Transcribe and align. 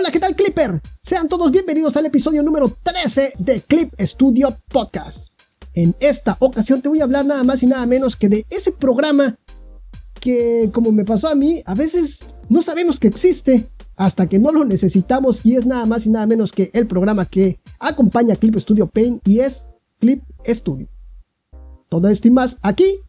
Hola, 0.00 0.10
¿qué 0.10 0.18
tal 0.18 0.34
Clipper? 0.34 0.80
Sean 1.02 1.28
todos 1.28 1.50
bienvenidos 1.50 1.94
al 1.94 2.06
episodio 2.06 2.42
número 2.42 2.74
13 2.82 3.34
de 3.38 3.60
Clip 3.60 3.92
Studio 4.00 4.56
Podcast. 4.68 5.30
En 5.74 5.94
esta 6.00 6.38
ocasión 6.40 6.80
te 6.80 6.88
voy 6.88 7.02
a 7.02 7.04
hablar 7.04 7.26
nada 7.26 7.44
más 7.44 7.62
y 7.62 7.66
nada 7.66 7.84
menos 7.84 8.16
que 8.16 8.30
de 8.30 8.46
ese 8.48 8.72
programa 8.72 9.36
que, 10.18 10.70
como 10.72 10.90
me 10.90 11.04
pasó 11.04 11.28
a 11.28 11.34
mí, 11.34 11.62
a 11.66 11.74
veces 11.74 12.20
no 12.48 12.62
sabemos 12.62 12.98
que 12.98 13.08
existe 13.08 13.68
hasta 13.94 14.26
que 14.26 14.38
no 14.38 14.52
lo 14.52 14.64
necesitamos 14.64 15.44
y 15.44 15.56
es 15.56 15.66
nada 15.66 15.84
más 15.84 16.06
y 16.06 16.08
nada 16.08 16.24
menos 16.24 16.50
que 16.50 16.70
el 16.72 16.86
programa 16.86 17.26
que 17.26 17.60
acompaña 17.78 18.32
a 18.32 18.38
Clip 18.38 18.56
Studio 18.56 18.86
Paint 18.86 19.28
y 19.28 19.40
es 19.40 19.66
Clip 19.98 20.22
Studio. 20.48 20.88
Todo 21.90 22.08
esto 22.08 22.26
y 22.26 22.30
más 22.30 22.56
aquí 22.62 23.00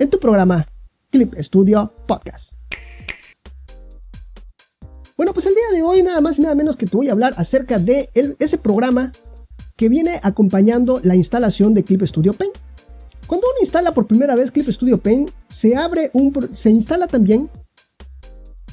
en 0.00 0.10
tu 0.10 0.18
programa 0.18 0.66
Clip 1.12 1.32
Studio 1.38 1.92
Podcast. 2.08 2.54
Bueno, 5.22 5.34
pues 5.34 5.46
el 5.46 5.54
día 5.54 5.76
de 5.76 5.84
hoy 5.84 6.02
nada 6.02 6.20
más 6.20 6.36
y 6.36 6.42
nada 6.42 6.56
menos 6.56 6.74
que 6.74 6.84
te 6.84 6.96
voy 6.96 7.08
a 7.08 7.12
hablar 7.12 7.32
acerca 7.36 7.78
de 7.78 8.10
ese 8.40 8.58
programa 8.58 9.12
que 9.76 9.88
viene 9.88 10.18
acompañando 10.20 11.00
la 11.04 11.14
instalación 11.14 11.74
de 11.74 11.84
Clip 11.84 12.02
Studio 12.02 12.32
Paint. 12.32 12.56
Cuando 13.28 13.46
uno 13.46 13.60
instala 13.60 13.94
por 13.94 14.08
primera 14.08 14.34
vez 14.34 14.50
Clip 14.50 14.68
Studio 14.68 14.98
Paint, 14.98 15.30
se 15.48 15.76
abre 15.76 16.10
un 16.12 16.50
se 16.56 16.70
instala 16.70 17.06
también 17.06 17.48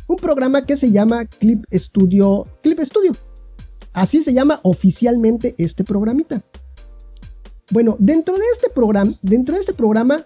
un 0.07 0.15
programa 0.15 0.63
que 0.63 0.75
se 0.75 0.91
llama 0.91 1.25
Clip 1.25 1.63
Studio 1.71 2.47
Clip 2.63 2.79
Studio. 2.79 3.11
Así 3.93 4.23
se 4.23 4.33
llama 4.33 4.59
oficialmente 4.63 5.53
este 5.59 5.83
programita. 5.83 6.41
Bueno, 7.69 7.95
dentro 7.99 8.35
de 8.35 8.45
este 8.53 8.71
programa, 8.71 9.13
dentro 9.21 9.53
de 9.53 9.61
este 9.61 9.73
programa, 9.73 10.25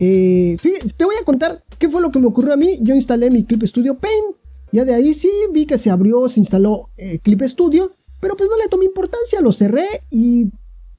eh, 0.00 0.56
te 0.96 1.04
voy 1.04 1.14
a 1.22 1.24
contar 1.24 1.62
qué 1.78 1.88
fue 1.88 2.02
lo 2.02 2.10
que 2.10 2.18
me 2.18 2.26
ocurrió 2.26 2.52
a 2.52 2.56
mí. 2.56 2.80
Yo 2.82 2.96
instalé 2.96 3.30
mi 3.30 3.44
Clip 3.44 3.62
Studio 3.62 3.96
Paint 3.96 4.39
ya 4.72 4.84
de 4.84 4.94
ahí 4.94 5.14
sí 5.14 5.30
vi 5.52 5.66
que 5.66 5.78
se 5.78 5.90
abrió, 5.90 6.28
se 6.28 6.40
instaló 6.40 6.90
eh, 6.96 7.18
Clip 7.18 7.42
Studio, 7.42 7.90
pero 8.20 8.36
pues 8.36 8.48
no 8.48 8.56
le 8.56 8.68
tomé 8.68 8.84
importancia, 8.84 9.40
lo 9.40 9.52
cerré 9.52 9.86
y 10.10 10.50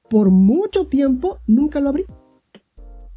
por 0.10 0.30
mucho 0.30 0.88
tiempo 0.88 1.40
nunca 1.48 1.80
lo 1.80 1.90
abrí. 1.90 2.06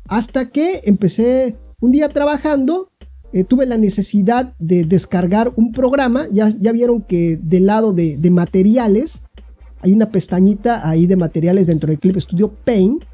Hasta 0.06 0.50
que 0.50 0.83
empecé 0.84 1.56
un 1.80 1.91
día 1.91 2.08
trabajando, 2.08 2.88
eh, 3.33 3.42
tuve 3.42 3.66
la 3.66 3.78
necesidad 3.78 4.55
de 4.61 4.84
descargar 4.84 5.52
un 5.56 5.72
programa, 5.72 6.28
ya, 6.30 6.55
ya 6.61 6.70
vieron 6.70 7.02
que 7.02 7.36
del 7.42 7.66
lado 7.66 7.92
de, 7.92 8.16
materiales 8.30 9.22
hay 9.80 9.92
una 9.92 10.11
pestañita 10.11 10.89
ahí 10.89 11.06
de 11.06 11.16
materiales 11.16 11.66
dentro 11.66 11.91
de 11.91 11.98
Clip 11.98 12.16
Studio 12.18 12.52
Paint, 12.64 13.05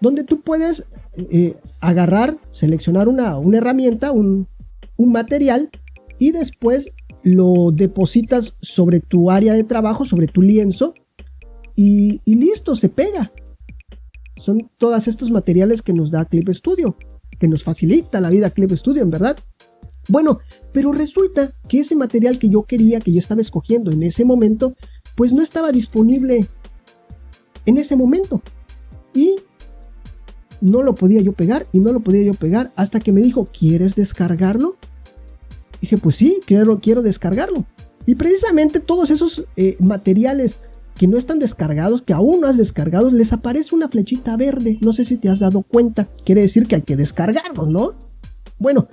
donde 0.00 0.24
tú 0.24 0.40
puedes 0.40 0.84
eh, 1.16 1.54
agarrar, 1.80 2.36
seleccionar 2.52 3.08
una, 3.08 3.38
una 3.38 3.58
herramienta, 3.58 4.10
un, 4.10 4.48
un 4.96 5.12
material 5.12 5.70
y 6.20 6.30
después 6.30 6.92
lo 7.24 7.72
depositas 7.72 8.54
sobre 8.60 9.00
tu 9.00 9.30
área 9.30 9.54
de 9.54 9.64
trabajo, 9.64 10.04
sobre 10.04 10.28
tu 10.28 10.42
lienzo 10.42 10.94
y, 11.74 12.20
listo, 12.26 12.76
se 12.76 12.90
pega. 12.90 13.32
Son 14.36 14.70
todos 14.76 15.08
estos 15.08 15.30
materiales 15.30 15.82
que 15.82 15.94
nos 15.94 16.10
da 16.10 16.26
Clip 16.26 16.48
Studio, 16.50 16.96
que 17.38 17.48
nos 17.48 17.64
facilita 17.64 18.20
la 18.20 18.28
vida 18.28 18.50
Clip 18.50 18.70
Studio, 18.72 19.02
en 19.02 19.10
verdad. 19.10 19.38
Bueno, 20.08 20.40
pero 20.72 20.92
resulta 20.92 21.52
que 21.68 21.80
ese 21.80 21.96
material 21.96 22.38
que 22.38 22.50
yo 22.50 22.64
quería, 22.64 23.00
que 23.00 23.12
yo 23.12 23.18
estaba 23.18 23.40
escogiendo 23.40 23.90
en 23.90 24.02
ese 24.02 24.26
momento, 24.26 24.74
pues 25.16 25.32
no 25.32 25.42
estaba 25.42 25.72
disponible 25.72 26.46
en 27.64 27.78
ese 27.78 27.96
momento. 27.96 28.42
Y 29.14 29.36
no 30.60 30.82
lo 30.82 30.94
podía 30.94 31.22
yo 31.22 31.32
pegar 31.32 31.66
y 31.72 31.80
no 31.80 31.92
lo 31.92 32.00
podía 32.00 32.24
yo 32.24 32.34
pegar 32.34 32.70
hasta 32.76 33.00
que 33.00 33.12
me 33.12 33.22
dijo, 33.22 33.46
¿quieres 33.46 33.94
descargarlo? 33.94 34.76
Dije, 35.80 35.96
pues 35.98 36.16
sí, 36.16 36.40
quiero, 36.46 36.80
quiero 36.80 37.02
descargarlo. 37.02 37.64
Y 38.06 38.14
precisamente 38.14 38.80
todos 38.80 39.10
esos 39.10 39.44
eh, 39.56 39.76
materiales 39.78 40.56
que 40.96 41.06
no 41.06 41.16
están 41.16 41.38
descargados, 41.38 42.02
que 42.02 42.12
aún 42.12 42.40
no 42.40 42.46
has 42.46 42.56
descargado, 42.56 43.10
les 43.10 43.32
aparece 43.32 43.74
una 43.74 43.88
flechita 43.88 44.36
verde. 44.36 44.78
No 44.82 44.92
sé 44.92 45.04
si 45.04 45.16
te 45.16 45.28
has 45.28 45.38
dado 45.38 45.62
cuenta. 45.62 46.08
Quiere 46.24 46.42
decir 46.42 46.66
que 46.66 46.74
hay 46.76 46.82
que 46.82 46.96
descargarlos, 46.96 47.68
¿no? 47.68 47.94
Bueno, 48.58 48.86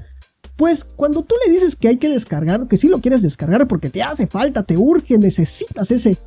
pues 0.56 0.84
cuando 0.84 1.24
tú 1.24 1.36
le 1.46 1.52
dices 1.52 1.76
que 1.76 1.90
hay 1.90 1.98
que 1.98 2.10
descargar, 2.10 2.68
que 2.68 2.78
sí 2.78 2.88
lo 2.88 3.02
quieres 3.02 3.22
descargar 3.22 3.68
porque 3.68 3.90
te 3.90 4.02
hace 4.02 4.26
falta, 4.28 4.64
te 4.64 4.78
urge, 4.78 5.18
necesitas 5.18 5.92
ese, 5.92 6.18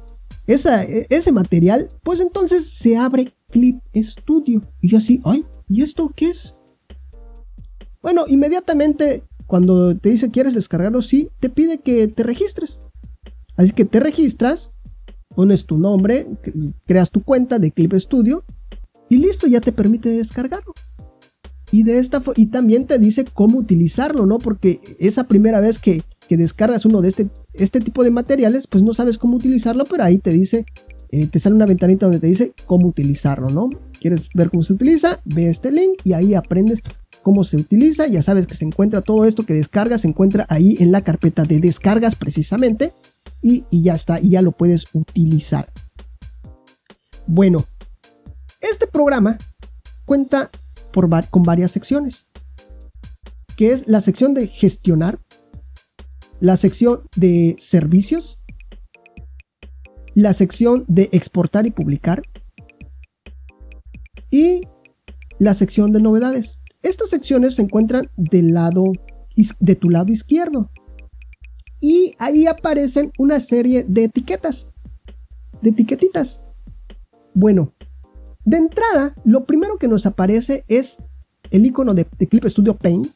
e, 0.47 1.07
ese 1.09 1.33
material, 1.33 1.89
pues 2.03 2.21
entonces 2.21 2.71
se 2.71 2.97
abre 2.97 3.33
Clip 3.49 3.81
Studio. 3.95 4.63
Y 4.81 4.91
yo 4.91 4.99
así, 4.99 5.21
ay, 5.25 5.45
¿y 5.69 5.83
esto 5.83 6.13
qué 6.15 6.29
es? 6.29 6.55
Bueno, 8.03 8.25
inmediatamente 8.29 9.25
cuando 9.51 9.97
te 9.97 10.11
dice 10.11 10.31
quieres 10.31 10.55
descargarlo, 10.55 11.03
sí, 11.03 11.29
te 11.41 11.49
pide 11.49 11.79
que 11.79 12.07
te 12.07 12.23
registres. 12.23 12.79
Así 13.57 13.73
que 13.73 13.85
te 13.85 13.99
registras, 13.99 14.71
pones 15.35 15.67
tu 15.67 15.77
nombre, 15.77 16.29
creas 16.87 17.11
tu 17.11 17.25
cuenta 17.25 17.59
de 17.59 17.73
Clip 17.73 17.93
Studio 17.95 18.45
y 19.09 19.17
listo, 19.17 19.49
ya 19.49 19.61
te 19.61 19.73
permite 19.73 20.09
descargarlo. 20.09 20.73
Y, 21.73 21.83
de 21.83 21.99
esta, 21.99 22.23
y 22.37 22.47
también 22.47 22.87
te 22.87 23.01
dice 23.01 23.25
cómo 23.25 23.59
utilizarlo, 23.59 24.25
¿no? 24.25 24.39
Porque 24.39 24.81
esa 25.01 25.25
primera 25.25 25.59
vez 25.59 25.81
que, 25.81 26.05
descargas 26.29 26.87
uno 26.87 27.01
de 27.01 27.09
este, 27.09 27.29
este 27.55 27.81
tipo 27.81 28.05
de 28.05 28.13
materiales, 28.13 28.69
pues 28.69 28.85
no 28.85 28.95
sabes 28.95 29.19
cómo 29.19 29.37
utilizarlo, 29.37 29.83
pero 29.83 30.05
ahí 30.05 30.19
te 30.19 30.31
dice, 30.31 30.65
eh, 31.11 31.27
te 31.27 31.41
sale 31.41 31.57
una 31.57 31.67
ventanita 31.67 32.07
donde 32.07 32.21
te 32.21 32.29
dice 32.29 32.53
cómo 32.67 32.87
utilizarlo, 32.87 33.51
¿no? 33.51 33.69
¿Quieres 34.01 34.29
ver 34.33 34.49
cómo 34.49 34.63
se 34.63 34.75
utiliza? 34.75 35.19
Ve 35.25 35.51
este 35.51 35.73
link 35.73 36.03
y 36.05 36.13
ahí 36.13 36.35
aprendes 36.35 36.79
cómo 37.23 37.45
se 37.45 37.57
utiliza. 37.57 38.07
Ya 38.07 38.23
sabes 38.23 38.47
que 38.47 38.55
se 38.55 38.65
encuentra 38.65 39.01
todo 39.03 39.25
esto 39.25 39.45
que 39.45 39.55
descargas, 39.55 40.03
se 40.03 40.09
encuentra 40.09 40.47
ahí 40.49 40.77
en 40.81 40.93
la 40.93 41.03
carpeta 41.03 41.45
de 41.45 41.61
descargas 41.61 42.15
precisamente. 42.15 42.93
Y, 43.43 43.65
ya 43.71 43.95
está, 43.95 44.21
y 44.21 44.31
ya 44.31 44.43
lo 44.43 44.53
puedes 44.53 44.87
utilizar. 44.93 45.73
Bueno, 47.27 47.65
este 48.61 48.87
programa 48.87 49.39
cuenta 50.05 50.51
por, 50.93 51.09
con 51.29 51.43
varias 51.43 51.71
secciones. 51.71 52.27
Que 53.57 53.73
es 53.73 53.87
la 53.87 54.01
sección 54.01 54.35
de 54.35 54.47
gestionar, 54.47 55.19
la 56.41 56.57
sección 56.57 57.03
de 57.17 57.57
servicios, 57.59 58.39
la 60.15 60.35
sección 60.35 60.85
de 60.89 61.09
exportar 61.13 61.67
y 61.67 61.71
publicar 61.71 62.23
y 64.31 64.63
la 65.39 65.55
sección 65.55 65.93
de 65.93 66.01
novedades. 66.01 66.60
Estas 66.83 67.11
secciones 67.11 67.55
se 67.55 67.63
encuentran 67.63 68.11
del 68.17 68.55
lado 68.55 68.85
de 69.59 69.75
tu 69.75 69.91
lado 69.91 70.13
izquierdo. 70.13 70.71
Y 71.81 72.15
ahí 72.19 72.47
aparecen 72.47 73.13
una 73.19 73.41
serie 73.41 73.85
de 73.89 74.05
etiquetas. 74.05 74.69
De 75.63 75.71
etiquetitas. 75.71 76.41
Bueno, 77.35 77.73
de 78.45 78.57
entrada, 78.57 79.15
lo 79.25 79.45
primero 79.45 79.79
que 79.79 79.89
nos 79.89 80.07
aparece 80.07 80.65
es 80.69 80.97
el 81.51 81.67
icono 81.67 81.95
de, 81.95 82.05
Clip 82.05 82.45
Studio 82.47 82.77
Paint 82.77 83.09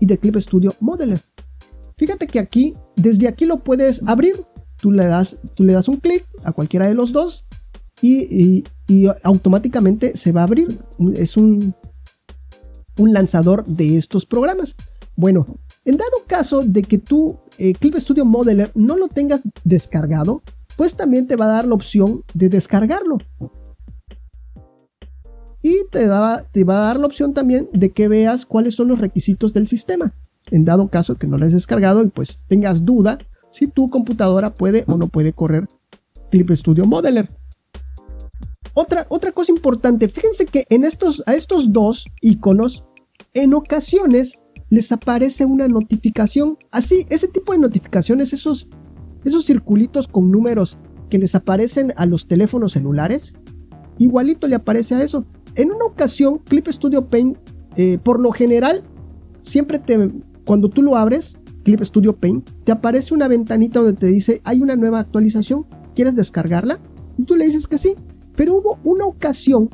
y 0.00 0.06
de 0.06 0.18
Clip 0.18 0.36
Studio 0.36 0.74
Modeler. 0.80 1.20
Fíjate 1.96 2.26
que 2.26 2.38
aquí, 2.38 2.74
desde 2.96 3.28
aquí 3.28 3.44
lo 3.44 3.58
puedes 3.58 4.02
abrir. 4.06 4.34
Tú 4.80 4.92
le 4.92 5.04
das, 5.04 5.36
tú 5.54 5.64
le 5.64 5.74
das 5.74 5.88
un 5.88 5.96
clic 5.96 6.24
a 6.44 6.52
cualquiera 6.52 6.86
de 6.86 6.94
los 6.94 7.12
dos 7.12 7.44
y, 8.00 8.64
y 8.88 9.06
automáticamente 9.22 10.16
se 10.16 10.32
va 10.32 10.40
a 10.40 10.44
abrir. 10.44 10.68
Es 11.14 11.36
un, 11.36 11.74
un 13.00 13.12
lanzador 13.12 13.64
de 13.64 13.96
estos 13.96 14.26
programas. 14.26 14.76
Bueno, 15.16 15.46
en 15.84 15.96
dado 15.96 16.24
caso 16.26 16.60
de 16.60 16.82
que 16.82 16.98
tú 16.98 17.38
eh, 17.58 17.72
Clip 17.72 17.96
Studio 17.96 18.24
Modeler 18.24 18.70
no 18.74 18.96
lo 18.96 19.08
tengas 19.08 19.40
descargado, 19.64 20.42
pues 20.76 20.94
también 20.94 21.26
te 21.26 21.36
va 21.36 21.46
a 21.46 21.52
dar 21.56 21.66
la 21.66 21.74
opción 21.74 22.22
de 22.34 22.48
descargarlo. 22.48 23.18
Y 25.62 25.84
te, 25.90 26.08
te 26.52 26.64
va 26.64 26.82
a 26.82 26.86
dar 26.86 26.98
la 26.98 27.06
opción 27.06 27.34
también 27.34 27.68
de 27.72 27.90
que 27.90 28.08
veas 28.08 28.46
cuáles 28.46 28.74
son 28.74 28.88
los 28.88 28.98
requisitos 28.98 29.52
del 29.52 29.68
sistema. 29.68 30.14
En 30.50 30.64
dado 30.64 30.88
caso 30.88 31.16
que 31.16 31.26
no 31.26 31.36
lo 31.36 31.44
hayas 31.44 31.54
descargado 31.54 32.02
y 32.02 32.08
pues 32.08 32.38
tengas 32.48 32.84
duda 32.84 33.18
si 33.50 33.66
tu 33.66 33.88
computadora 33.88 34.54
puede 34.54 34.84
o 34.86 34.96
no 34.96 35.08
puede 35.08 35.32
correr 35.32 35.68
Clip 36.30 36.50
Studio 36.52 36.84
Modeler. 36.84 37.28
Otra, 38.74 39.06
otra 39.08 39.32
cosa 39.32 39.50
importante, 39.50 40.08
fíjense 40.08 40.46
que 40.46 40.64
en 40.70 40.84
estos, 40.84 41.22
a 41.26 41.34
estos 41.34 41.72
dos 41.72 42.06
iconos 42.20 42.84
en 43.34 43.54
ocasiones 43.54 44.38
les 44.70 44.92
aparece 44.92 45.44
una 45.44 45.68
notificación. 45.68 46.56
Así, 46.70 47.06
ese 47.10 47.28
tipo 47.28 47.52
de 47.52 47.58
notificaciones, 47.58 48.32
esos, 48.32 48.68
esos 49.24 49.44
circulitos 49.44 50.08
con 50.08 50.30
números 50.30 50.78
que 51.08 51.18
les 51.18 51.34
aparecen 51.34 51.92
a 51.96 52.06
los 52.06 52.26
teléfonos 52.26 52.72
celulares, 52.72 53.34
igualito 53.98 54.46
le 54.46 54.54
aparece 54.54 54.94
a 54.94 55.02
eso. 55.02 55.26
En 55.56 55.72
una 55.72 55.84
ocasión, 55.84 56.38
Clip 56.38 56.66
Studio 56.68 57.08
Paint, 57.08 57.36
eh, 57.76 57.98
por 58.02 58.20
lo 58.20 58.30
general, 58.30 58.84
siempre 59.42 59.78
te, 59.78 60.08
cuando 60.44 60.68
tú 60.68 60.82
lo 60.82 60.96
abres, 60.96 61.36
Clip 61.64 61.82
Studio 61.82 62.16
Paint, 62.16 62.48
te 62.64 62.72
aparece 62.72 63.12
una 63.12 63.28
ventanita 63.28 63.80
donde 63.80 63.98
te 63.98 64.06
dice, 64.06 64.40
hay 64.44 64.62
una 64.62 64.76
nueva 64.76 65.00
actualización, 65.00 65.66
¿quieres 65.94 66.14
descargarla? 66.14 66.80
Y 67.18 67.24
tú 67.24 67.34
le 67.34 67.46
dices 67.46 67.66
que 67.66 67.78
sí. 67.78 67.94
Pero 68.36 68.54
hubo 68.54 68.78
una 68.84 69.04
ocasión 69.04 69.68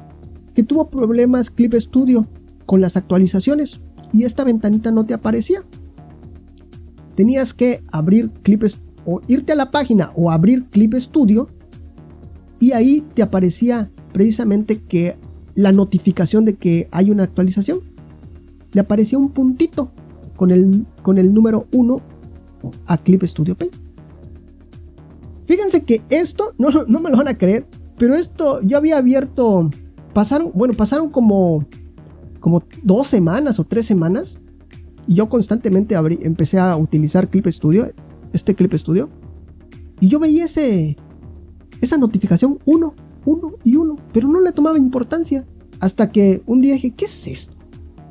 que 0.54 0.62
tuvo 0.62 0.88
problemas 0.88 1.50
Clip 1.50 1.74
Studio 1.74 2.26
con 2.66 2.80
las 2.80 2.96
actualizaciones 2.96 3.80
y 4.12 4.24
esta 4.24 4.44
ventanita 4.44 4.90
no 4.90 5.04
te 5.04 5.14
aparecía. 5.14 5.62
Tenías 7.14 7.54
que 7.54 7.82
abrir 7.90 8.30
Clip, 8.42 8.64
o 9.04 9.20
irte 9.28 9.52
a 9.52 9.56
la 9.56 9.70
página 9.70 10.12
o 10.16 10.30
abrir 10.30 10.66
Clip 10.66 10.94
Studio 10.94 11.48
y 12.58 12.72
ahí 12.72 13.04
te 13.14 13.22
aparecía 13.22 13.90
precisamente 14.12 14.82
que 14.82 15.16
la 15.54 15.72
notificación 15.72 16.44
de 16.44 16.54
que 16.54 16.88
hay 16.90 17.10
una 17.10 17.24
actualización. 17.24 17.80
Le 18.72 18.80
aparecía 18.80 19.18
un 19.18 19.30
puntito 19.30 19.90
con 20.36 20.50
el, 20.50 20.84
con 21.02 21.18
el 21.18 21.32
número 21.32 21.66
1 21.72 22.00
a 22.86 22.98
Clip 22.98 23.22
Studio 23.24 23.54
Paint. 23.54 23.74
Fíjense 25.46 25.84
que 25.84 26.02
esto, 26.10 26.52
no, 26.58 26.70
no 26.70 27.00
me 27.00 27.10
lo 27.10 27.16
van 27.16 27.28
a 27.28 27.38
creer, 27.38 27.66
pero 27.96 28.14
esto 28.14 28.60
yo 28.62 28.76
había 28.76 28.98
abierto, 28.98 29.70
pasaron, 30.12 30.50
bueno, 30.54 30.74
pasaron 30.74 31.08
como, 31.10 31.64
como 32.46 32.62
dos 32.84 33.08
semanas 33.08 33.58
o 33.58 33.64
tres 33.64 33.86
semanas. 33.86 34.38
Y 35.08 35.14
yo 35.14 35.28
constantemente 35.28 35.96
empecé 35.96 36.60
a 36.60 36.76
utilizar 36.76 37.26
Clip 37.26 37.44
Studio, 37.48 37.90
este 38.32 38.54
Clip 38.54 38.72
Studio. 38.74 39.10
Y 39.98 40.06
yo 40.06 40.20
veía 40.20 40.44
ese, 40.44 40.96
esa 41.80 41.96
notificación 41.96 42.60
1, 42.64 42.94
1 43.24 43.52
y 43.64 43.74
1, 43.74 43.96
pero 44.12 44.28
no 44.28 44.40
le 44.40 44.52
tomaba 44.52 44.78
importancia. 44.78 45.44
Hasta 45.80 46.12
que 46.12 46.40
un 46.46 46.60
día 46.60 46.74
dije, 46.74 46.92
¿qué 46.92 47.06
es 47.06 47.26
esto? 47.26 47.52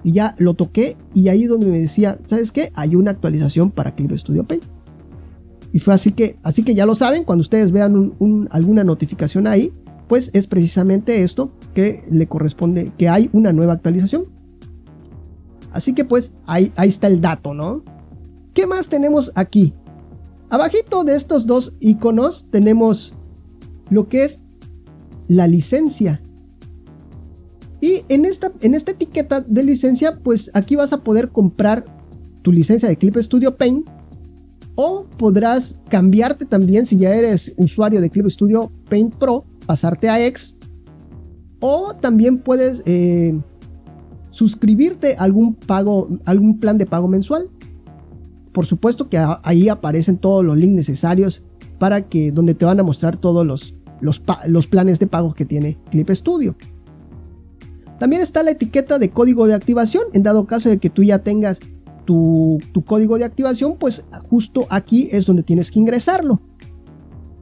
Y 0.03 0.11
ya 0.11 0.35
lo 0.37 0.53
toqué 0.53 0.97
y 1.13 1.29
ahí 1.29 1.45
donde 1.45 1.67
me 1.67 1.79
decía, 1.79 2.19
¿sabes 2.25 2.51
qué? 2.51 2.73
Hay 2.75 2.97
una 2.97 3.11
actualización 3.11 3.71
para 3.71 3.95
Clip 3.95 4.11
Studio 4.17 4.43
Paint. 4.43 4.65
Y 5.71 5.79
fue 5.79 5.93
así 5.93 6.11
que, 6.11 6.35
así 6.43 6.61
que 6.61 6.75
ya 6.75 6.85
lo 6.85 6.95
saben, 6.95 7.23
cuando 7.23 7.39
ustedes 7.39 7.71
vean 7.71 8.11
alguna 8.49 8.83
notificación 8.83 9.47
ahí, 9.47 9.71
pues 10.07 10.29
es 10.33 10.47
precisamente 10.47 11.23
esto 11.23 11.51
que 11.73 12.03
le 12.09 12.27
corresponde, 12.27 12.91
que 12.97 13.09
hay 13.09 13.29
una 13.33 13.53
nueva 13.53 13.73
actualización. 13.73 14.25
Así 15.71 15.93
que 15.93 16.05
pues 16.05 16.31
ahí, 16.45 16.71
ahí 16.75 16.89
está 16.89 17.07
el 17.07 17.21
dato, 17.21 17.53
¿no? 17.53 17.83
¿Qué 18.53 18.67
más 18.67 18.87
tenemos 18.87 19.31
aquí? 19.35 19.73
Abajito 20.49 21.03
de 21.03 21.15
estos 21.15 21.45
dos 21.45 21.73
iconos 21.79 22.45
tenemos 22.51 23.13
lo 23.89 24.07
que 24.07 24.23
es 24.23 24.39
la 25.27 25.47
licencia. 25.47 26.21
Y 27.81 28.03
en 28.09 28.25
esta, 28.25 28.51
en 28.61 28.73
esta 28.73 28.91
etiqueta 28.91 29.41
de 29.41 29.63
licencia, 29.63 30.19
pues 30.23 30.49
aquí 30.53 30.75
vas 30.75 30.93
a 30.93 31.03
poder 31.03 31.29
comprar 31.29 31.85
tu 32.41 32.51
licencia 32.51 32.87
de 32.87 32.97
Clip 32.97 33.17
Studio 33.17 33.57
Paint. 33.57 33.87
O 34.75 35.05
podrás 35.17 35.79
cambiarte 35.89 36.45
también 36.45 36.85
si 36.85 36.97
ya 36.97 37.13
eres 37.13 37.53
usuario 37.57 38.01
de 38.01 38.09
Clip 38.09 38.27
Studio 38.27 38.71
Paint 38.89 39.15
Pro, 39.15 39.45
pasarte 39.65 40.09
a 40.09 40.25
X. 40.25 40.55
O 41.59 41.95
también 41.95 42.39
puedes 42.39 42.83
eh, 42.85 43.39
suscribirte 44.31 45.15
a 45.17 45.23
algún 45.23 45.55
pago, 45.55 46.09
algún 46.25 46.59
plan 46.59 46.77
de 46.77 46.85
pago 46.85 47.07
mensual. 47.07 47.49
Por 48.51 48.65
supuesto 48.65 49.09
que 49.09 49.17
ahí 49.43 49.69
aparecen 49.69 50.17
todos 50.17 50.43
los 50.45 50.57
links 50.57 50.75
necesarios 50.75 51.41
para 51.79 52.07
que 52.07 52.31
donde 52.31 52.53
te 52.53 52.65
van 52.65 52.79
a 52.79 52.83
mostrar 52.83 53.17
todos 53.17 53.45
los 53.45 53.75
los, 54.01 54.67
planes 54.67 54.99
de 54.99 55.07
pago 55.07 55.33
que 55.33 55.45
tiene 55.45 55.77
Clip 55.89 56.09
Studio. 56.11 56.55
También 57.99 58.21
está 58.21 58.43
la 58.43 58.51
etiqueta 58.51 58.99
de 58.99 59.09
código 59.09 59.47
de 59.47 59.53
activación. 59.53 60.03
En 60.13 60.23
dado 60.23 60.45
caso 60.45 60.69
de 60.69 60.77
que 60.77 60.89
tú 60.89 61.03
ya 61.03 61.19
tengas 61.19 61.59
tu, 62.05 62.59
código 62.85 63.17
de 63.17 63.25
activación, 63.25 63.77
pues 63.77 64.03
justo 64.29 64.67
aquí 64.69 65.09
es 65.11 65.25
donde 65.25 65.43
tienes 65.43 65.71
que 65.71 65.79
ingresarlo. 65.79 66.41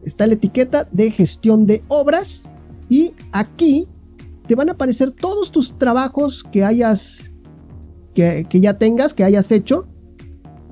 Está 0.06 0.28
la 0.28 0.34
etiqueta 0.34 0.88
de 0.92 1.12
gestión 1.12 1.66
de 1.66 1.84
obras. 1.88 2.44
Y 2.90 3.14
aquí 3.32 3.88
te 4.48 4.56
van 4.56 4.70
a 4.70 4.74
aparecer 4.74 5.12
todos 5.12 5.52
tus 5.52 5.78
trabajos 5.78 6.44
que 6.52 6.64
hayas, 6.64 7.18
que, 8.14 8.46
que 8.50 8.62
ya 8.62 8.78
tengas, 8.78 9.14
que 9.14 9.24
hayas 9.24 9.52
hecho. 9.52 9.86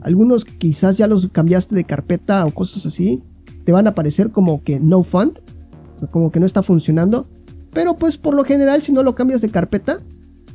Algunos 0.01 0.45
quizás 0.45 0.97
ya 0.97 1.07
los 1.07 1.27
cambiaste 1.29 1.75
de 1.75 1.83
carpeta 1.83 2.45
o 2.45 2.51
cosas 2.51 2.85
así. 2.85 3.23
Te 3.65 3.71
van 3.71 3.87
a 3.87 3.91
aparecer 3.91 4.31
como 4.31 4.63
que 4.63 4.79
no 4.79 5.03
fund 5.03 5.39
como 6.09 6.31
que 6.31 6.39
no 6.39 6.45
está 6.45 6.63
funcionando. 6.63 7.27
Pero 7.71 7.95
pues 7.95 8.17
por 8.17 8.33
lo 8.33 8.43
general 8.43 8.81
si 8.81 8.91
no 8.91 9.03
lo 9.03 9.15
cambias 9.15 9.41
de 9.41 9.49
carpeta, 9.49 9.97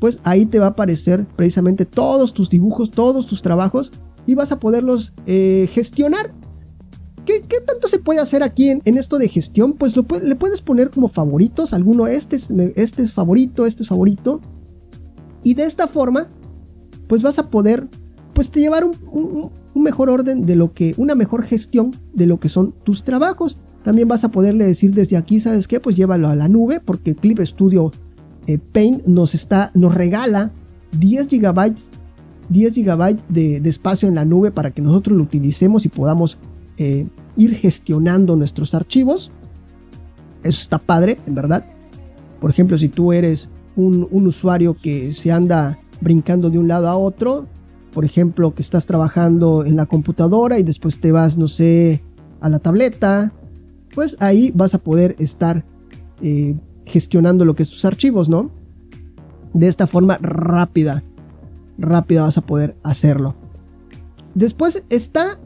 pues 0.00 0.18
ahí 0.24 0.46
te 0.46 0.58
va 0.58 0.66
a 0.66 0.70
aparecer 0.70 1.24
precisamente 1.36 1.86
todos 1.86 2.34
tus 2.34 2.50
dibujos, 2.50 2.90
todos 2.90 3.26
tus 3.26 3.42
trabajos 3.42 3.92
y 4.26 4.34
vas 4.34 4.52
a 4.52 4.58
poderlos 4.58 5.12
eh, 5.26 5.68
gestionar. 5.72 6.32
¿Qué, 7.26 7.60
tanto 7.66 7.88
se 7.88 7.98
puede 7.98 8.20
hacer 8.20 8.42
aquí 8.42 8.70
en, 8.70 8.80
esto 8.84 9.18
de 9.18 9.28
gestión? 9.28 9.74
Pues 9.74 9.94
le 9.96 10.36
puedes 10.36 10.62
poner 10.62 10.90
como 10.90 11.08
favoritos, 11.08 11.72
alguno, 11.72 12.06
este 12.06 12.36
es, 12.36 12.48
este 12.76 13.02
es 13.02 13.12
favorito, 13.12 13.66
este 13.66 13.82
es 13.82 13.88
favorito. 13.88 14.40
Y 15.42 15.54
de 15.54 15.64
esta 15.64 15.88
forma, 15.88 16.28
pues 17.08 17.22
vas 17.22 17.38
a 17.38 17.50
poder, 17.50 17.88
pues 18.32 18.50
te 18.50 18.60
llevar 18.60 18.84
un, 18.84 19.50
un 19.74 19.82
mejor 19.82 20.08
orden 20.08 20.42
de 20.42 20.56
lo 20.56 20.72
que, 20.72 20.94
una 20.96 21.14
mejor 21.14 21.44
gestión 21.44 21.90
de 22.14 22.26
lo 22.26 22.40
que 22.40 22.48
son 22.48 22.72
tus 22.84 23.04
trabajos. 23.04 23.58
También 23.82 24.08
vas 24.08 24.24
a 24.24 24.30
poderle 24.30 24.64
decir 24.64 24.94
desde 24.94 25.16
aquí, 25.16 25.40
¿sabes 25.40 25.68
qué? 25.68 25.80
Pues 25.80 25.96
llévalo 25.96 26.28
a 26.28 26.36
la 26.36 26.48
nube 26.48 26.80
porque 26.80 27.14
Clip 27.14 27.40
Studio 27.40 27.92
eh, 28.46 28.58
Paint 28.58 29.04
nos, 29.06 29.34
está, 29.34 29.70
nos 29.74 29.94
regala 29.94 30.52
10 30.98 31.28
GB 31.28 31.74
10 32.48 32.74
GB 32.74 33.16
de, 33.28 33.56
espacio 33.68 34.08
en 34.08 34.14
la 34.14 34.24
nube 34.24 34.50
para 34.50 34.70
que 34.70 34.82
nosotros 34.82 35.16
lo 35.16 35.24
utilicemos 35.24 35.84
y 35.84 35.88
podamos 35.88 36.38
eh, 36.78 37.06
ir 37.36 37.54
gestionando 37.54 38.36
nuestros 38.36 38.74
archivos. 38.74 39.30
Eso 40.42 40.60
está 40.60 40.78
padre, 40.78 41.18
en 41.26 41.34
verdad. 41.34 41.64
Por 42.40 42.50
ejemplo, 42.50 42.78
si 42.78 42.88
tú 42.88 43.12
eres 43.12 43.48
un, 43.76 44.08
usuario 44.10 44.74
que 44.74 45.12
se 45.12 45.32
anda 45.32 45.78
brincando 46.00 46.50
de 46.50 46.58
un 46.58 46.68
lado 46.68 46.88
a 46.88 46.96
otro, 46.96 47.46
por 47.92 48.04
ejemplo, 48.04 48.54
que 48.54 48.62
estás 48.62 48.86
trabajando 48.86 49.64
en 49.64 49.76
la 49.76 49.86
computadora 49.86 50.58
y 50.58 50.62
después 50.62 51.00
te 51.00 51.12
vas, 51.12 51.36
no 51.36 51.48
sé, 51.48 52.02
a 52.40 52.48
la 52.48 52.58
tableta 52.58 53.32
pues 53.96 54.14
ahí 54.20 54.52
vas 54.54 54.74
a 54.74 54.78
poder 54.78 55.16
estar 55.18 55.64
eh, 56.20 56.54
gestionando 56.84 57.46
lo 57.46 57.54
que 57.54 57.62
es 57.62 57.70
tus 57.70 57.86
archivos, 57.86 58.28
¿no? 58.28 58.50
De 59.54 59.68
esta 59.68 59.86
forma 59.86 60.18
rápida, 60.20 61.02
rápida 61.78 62.22
vas 62.22 62.36
a 62.36 62.42
poder 62.42 62.76
hacerlo. 62.82 63.34
Después 64.34 64.84
está 64.90 65.38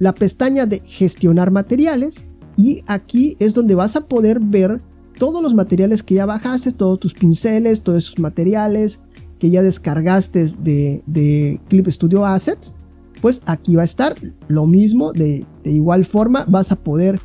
la 0.00 0.12
pestaña 0.12 0.66
de 0.66 0.80
gestionar 0.84 1.52
materiales 1.52 2.16
y 2.56 2.82
aquí 2.86 3.36
es 3.38 3.54
donde 3.54 3.76
vas 3.76 3.94
a 3.94 4.08
poder 4.08 4.40
ver 4.40 4.80
todos 5.16 5.40
los 5.42 5.54
materiales 5.54 6.02
que 6.02 6.16
ya 6.16 6.26
bajaste, 6.26 6.72
todos 6.72 6.98
tus 6.98 7.14
pinceles, 7.14 7.82
todos 7.82 8.04
esos 8.04 8.18
materiales 8.18 8.98
que 9.38 9.50
ya 9.50 9.62
descargaste 9.62 10.52
de, 10.58 11.04
de 11.06 11.60
Clip 11.68 11.86
Studio 11.88 12.26
Assets 12.26 12.74
pues 13.20 13.42
aquí 13.44 13.76
va 13.76 13.82
a 13.82 13.84
estar 13.84 14.14
lo 14.48 14.66
mismo 14.66 15.12
de, 15.12 15.46
igual 15.64 16.04
forma 16.06 16.44
vas 16.48 16.72
a 16.72 16.76
poder 16.76 17.20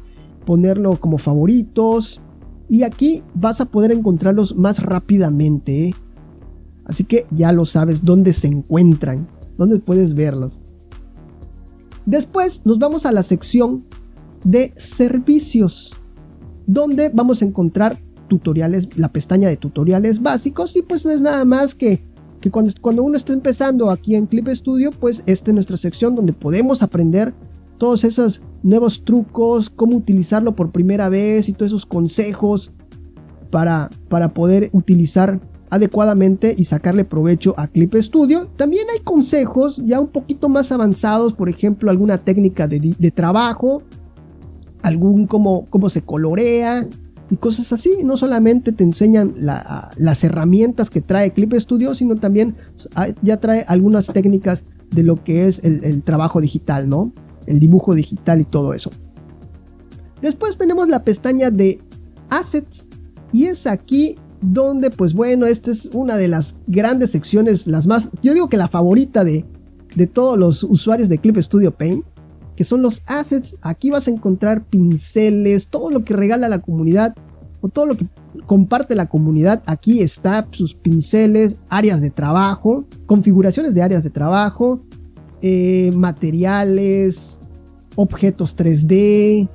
ponerlo 0.45 0.99
como 0.99 1.17
favoritos 1.17 2.21
y 2.69 2.83
aquí 2.83 3.23
vas 3.33 3.61
a 3.61 3.65
poder 3.65 3.91
encontrarlos 3.91 4.55
más 4.55 4.81
rápidamente 4.83 5.89
¿eh? 5.89 5.95
así 6.85 7.03
que 7.03 7.25
ya 7.31 7.51
lo 7.51 7.65
sabes 7.65 8.03
dónde 8.03 8.33
se 8.33 8.47
encuentran 8.47 9.27
dónde 9.57 9.79
puedes 9.79 10.13
verlos 10.13 10.59
después 12.05 12.61
nos 12.65 12.79
vamos 12.79 13.05
a 13.05 13.11
la 13.11 13.23
sección 13.23 13.85
de 14.43 14.73
servicios 14.77 15.93
donde 16.67 17.09
vamos 17.09 17.41
a 17.41 17.45
encontrar 17.45 17.97
tutoriales 18.27 18.97
la 18.97 19.11
pestaña 19.11 19.49
de 19.49 19.57
tutoriales 19.57 20.21
básicos 20.21 20.75
y 20.75 20.81
pues 20.81 21.05
no 21.05 21.11
es 21.11 21.21
nada 21.21 21.45
más 21.45 21.75
que 21.75 22.01
que 22.45 22.51
cuando, 22.51 22.71
cuando 22.79 23.01
uno 23.01 23.17
está 23.17 23.33
empezando 23.33 23.89
aquí 23.89 24.13
en 24.13 24.27
Clip 24.27 24.47
Studio, 24.49 24.91
pues 24.91 25.23
esta 25.25 25.49
es 25.49 25.55
nuestra 25.55 25.77
sección 25.77 26.13
donde 26.13 26.31
podemos 26.31 26.83
aprender 26.83 27.33
todos 27.79 28.03
esos 28.03 28.39
nuevos 28.61 29.03
trucos, 29.03 29.71
cómo 29.71 29.97
utilizarlo 29.97 30.55
por 30.55 30.71
primera 30.71 31.09
vez 31.09 31.49
y 31.49 31.53
todos 31.53 31.71
esos 31.71 31.87
consejos 31.87 32.71
para, 33.49 33.89
para 34.09 34.35
poder 34.35 34.69
utilizar 34.73 35.39
adecuadamente 35.75 36.55
y 36.57 36.65
sacarle 36.65 37.05
provecho 37.05 37.53
a 37.57 37.67
Clip 37.67 37.93
Studio. 37.95 38.47
También 38.55 38.87
hay 38.93 38.99
consejos 38.99 39.81
ya 39.85 39.99
un 39.99 40.07
poquito 40.07 40.49
más 40.49 40.71
avanzados, 40.71 41.33
por 41.33 41.49
ejemplo, 41.49 41.91
alguna 41.91 42.17
técnica 42.17 42.67
de, 42.67 42.95
de 42.97 43.11
trabajo, 43.11 43.83
algún 44.81 45.27
cómo, 45.27 45.65
cómo 45.69 45.89
se 45.89 46.01
colorea, 46.01 46.87
y 47.29 47.37
cosas 47.37 47.71
así. 47.73 47.99
No 48.03 48.17
solamente 48.17 48.71
te 48.71 48.83
enseñan 48.83 49.35
las 49.37 50.23
herramientas 50.23 50.89
que 50.89 51.01
trae 51.01 51.31
Clip 51.31 51.53
Studio, 51.53 51.95
sino 51.95 52.15
también 52.15 52.55
ya 53.21 53.37
trae 53.37 53.65
algunas 53.67 54.07
técnicas 54.07 54.63
de 54.91 55.03
lo 55.03 55.23
que 55.23 55.47
es 55.47 55.59
el, 55.63 56.03
trabajo 56.03 56.41
digital, 56.41 56.87
¿no? 56.89 57.11
El 57.47 57.59
dibujo 57.59 57.95
digital 57.95 58.41
y 58.41 58.45
todo 58.45 58.73
eso. 58.73 58.91
Después 60.21 60.57
tenemos 60.57 60.87
la 60.87 61.03
pestaña 61.03 61.51
de 61.51 61.79
Assets 62.29 62.87
y 63.31 63.45
es 63.45 63.67
aquí 63.67 64.17
donde, 64.53 64.89
pues 64.89 65.13
bueno, 65.13 65.45
esta 65.45 65.71
es 65.71 65.85
una 65.93 66.17
de 66.17 66.27
las 66.27 66.55
grandes 66.67 67.11
secciones, 67.11 67.67
las 67.67 67.87
más, 67.87 68.07
yo 68.21 68.33
digo 68.33 68.49
que 68.49 68.57
la 68.57 68.67
favorita 68.67 69.23
de, 69.23 69.45
de 69.95 70.07
todos 70.07 70.37
los 70.37 70.63
usuarios 70.63 71.09
de 71.09 71.17
Clip 71.17 71.37
Studio 71.37 71.71
Paint 71.71 72.05
que 72.55 72.63
son 72.63 72.81
los 72.81 73.01
assets. 73.05 73.55
Aquí 73.61 73.89
vas 73.89 74.07
a 74.07 74.11
encontrar 74.11 74.63
pinceles, 74.65 75.67
todo 75.67 75.89
lo 75.89 76.03
que 76.03 76.15
regala 76.15 76.49
la 76.49 76.59
comunidad 76.59 77.15
o 77.61 77.69
todo 77.69 77.85
lo 77.85 77.95
que 77.95 78.07
comparte 78.45 78.95
la 78.95 79.07
comunidad. 79.07 79.63
Aquí 79.65 80.01
está 80.01 80.47
sus 80.51 80.73
pinceles, 80.73 81.57
áreas 81.69 82.01
de 82.01 82.11
trabajo, 82.11 82.85
configuraciones 83.05 83.73
de 83.73 83.81
áreas 83.81 84.03
de 84.03 84.09
trabajo, 84.09 84.81
eh, 85.41 85.91
materiales, 85.95 87.37
objetos 87.95 88.55
3D, 88.55 89.49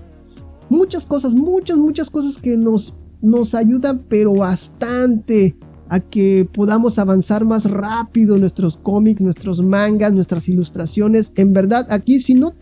muchas 0.69 1.07
cosas, 1.07 1.33
muchas, 1.35 1.79
muchas 1.79 2.11
cosas 2.11 2.41
que 2.41 2.57
nos, 2.57 2.95
nos 3.23 3.55
ayudan, 3.55 4.03
pero 4.09 4.35
bastante 4.35 5.57
a 5.89 5.99
que 5.99 6.49
podamos 6.53 6.99
avanzar 6.99 7.45
más 7.45 7.65
rápido 7.65 8.39
nuestros 8.39 8.77
cómics, 8.77 9.21
nuestros 9.21 9.61
mangas, 9.61 10.13
nuestras 10.13 10.49
ilustraciones. 10.49 11.33
En 11.35 11.53
verdad, 11.53 11.87
aquí 11.91 12.21
si 12.21 12.35
no 12.35 12.53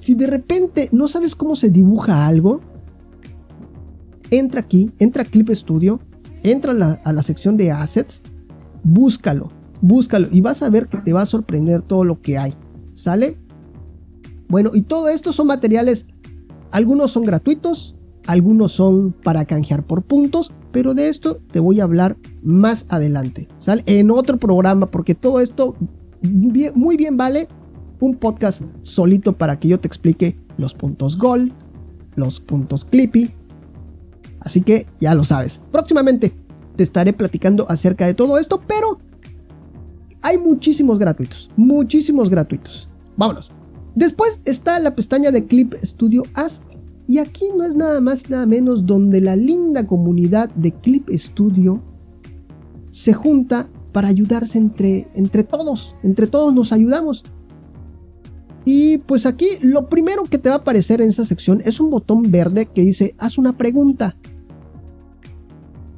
si 0.00 0.14
de 0.14 0.28
repente 0.28 0.88
no 0.92 1.08
sabes 1.08 1.34
cómo 1.34 1.56
se 1.56 1.70
dibuja 1.70 2.26
algo, 2.26 2.60
entra 4.30 4.60
aquí, 4.60 4.92
entra 5.00 5.22
a 5.22 5.26
Clip 5.26 5.50
Studio, 5.50 6.00
entra 6.44 6.70
a 6.70 6.74
la, 6.74 6.92
a 7.04 7.12
la 7.12 7.22
sección 7.22 7.56
de 7.56 7.72
assets, 7.72 8.20
búscalo, 8.84 9.50
búscalo 9.80 10.28
y 10.30 10.40
vas 10.40 10.62
a 10.62 10.70
ver 10.70 10.86
que 10.86 10.98
te 10.98 11.12
va 11.12 11.22
a 11.22 11.26
sorprender 11.26 11.82
todo 11.82 12.04
lo 12.04 12.20
que 12.22 12.38
hay. 12.38 12.54
¿Sale? 12.94 13.36
Bueno, 14.48 14.70
y 14.74 14.82
todo 14.82 15.08
esto 15.08 15.32
son 15.32 15.48
materiales, 15.48 16.06
algunos 16.70 17.10
son 17.10 17.24
gratuitos, 17.24 17.96
algunos 18.28 18.72
son 18.72 19.12
para 19.24 19.46
canjear 19.46 19.82
por 19.82 20.02
puntos, 20.02 20.52
pero 20.70 20.92
de 20.92 21.08
esto 21.08 21.40
te 21.50 21.60
voy 21.60 21.80
a 21.80 21.84
hablar 21.84 22.18
más 22.42 22.84
adelante, 22.90 23.48
¿sale? 23.58 23.82
En 23.86 24.10
otro 24.10 24.36
programa, 24.36 24.84
porque 24.86 25.14
todo 25.14 25.40
esto 25.40 25.74
muy 26.22 26.96
bien 26.98 27.16
vale 27.16 27.48
un 28.00 28.16
podcast 28.16 28.60
solito 28.82 29.32
para 29.32 29.58
que 29.58 29.68
yo 29.68 29.80
te 29.80 29.88
explique 29.88 30.36
los 30.58 30.74
puntos 30.74 31.16
Gold, 31.16 31.52
los 32.16 32.38
puntos 32.38 32.84
Clippy. 32.84 33.30
Así 34.40 34.60
que 34.60 34.86
ya 35.00 35.14
lo 35.14 35.24
sabes. 35.24 35.62
Próximamente 35.72 36.32
te 36.76 36.82
estaré 36.82 37.14
platicando 37.14 37.64
acerca 37.70 38.06
de 38.06 38.12
todo 38.12 38.38
esto, 38.38 38.60
pero 38.66 38.98
hay 40.20 40.36
muchísimos 40.36 40.98
gratuitos, 40.98 41.48
muchísimos 41.56 42.28
gratuitos. 42.28 42.90
Vámonos. 43.16 43.52
Después 43.94 44.38
está 44.44 44.78
la 44.80 44.94
pestaña 44.94 45.30
de 45.30 45.46
Clip 45.46 45.74
Studio 45.82 46.22
Ask 46.34 46.62
y 47.08 47.18
aquí 47.18 47.46
no 47.56 47.64
es 47.64 47.74
nada 47.74 48.02
más 48.02 48.22
y 48.28 48.32
nada 48.32 48.44
menos 48.44 48.84
donde 48.84 49.22
la 49.22 49.34
linda 49.34 49.86
comunidad 49.86 50.50
de 50.50 50.72
Clip 50.72 51.08
Studio 51.08 51.80
se 52.90 53.14
junta 53.14 53.70
para 53.92 54.08
ayudarse 54.08 54.58
entre, 54.58 55.08
entre 55.14 55.42
todos. 55.42 55.94
Entre 56.02 56.26
todos 56.26 56.52
nos 56.52 56.70
ayudamos. 56.70 57.24
Y 58.66 58.98
pues 58.98 59.24
aquí 59.24 59.48
lo 59.62 59.88
primero 59.88 60.24
que 60.24 60.36
te 60.36 60.50
va 60.50 60.56
a 60.56 60.58
aparecer 60.58 61.00
en 61.00 61.08
esta 61.08 61.24
sección 61.24 61.62
es 61.64 61.80
un 61.80 61.88
botón 61.88 62.24
verde 62.30 62.66
que 62.66 62.82
dice 62.82 63.14
haz 63.16 63.38
una 63.38 63.56
pregunta. 63.56 64.14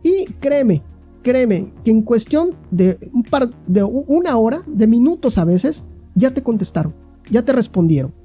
Y 0.04 0.26
créeme, 0.38 0.84
créeme 1.22 1.72
que 1.84 1.90
en 1.90 2.02
cuestión 2.02 2.54
de 2.70 3.10
un 3.12 3.24
par 3.24 3.50
de 3.66 3.82
una 3.82 4.36
hora, 4.36 4.62
de 4.68 4.86
minutos 4.86 5.38
a 5.38 5.44
veces, 5.44 5.82
ya 6.14 6.30
te 6.30 6.44
contestaron, 6.44 6.94
ya 7.32 7.44
te 7.44 7.52
respondieron. 7.52 8.19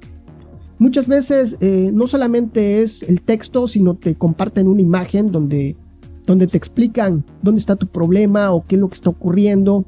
Muchas 0.78 1.08
veces 1.08 1.56
eh, 1.60 1.90
no 1.92 2.06
solamente 2.06 2.82
es 2.82 3.02
el 3.02 3.22
texto, 3.22 3.66
sino 3.66 3.94
te 3.94 4.14
comparten 4.14 4.68
una 4.68 4.82
imagen 4.82 5.32
donde, 5.32 5.76
donde 6.26 6.46
te 6.46 6.58
explican 6.58 7.24
dónde 7.42 7.60
está 7.60 7.76
tu 7.76 7.86
problema 7.86 8.52
o 8.52 8.64
qué 8.66 8.74
es 8.74 8.80
lo 8.80 8.88
que 8.88 8.94
está 8.94 9.10
ocurriendo 9.10 9.86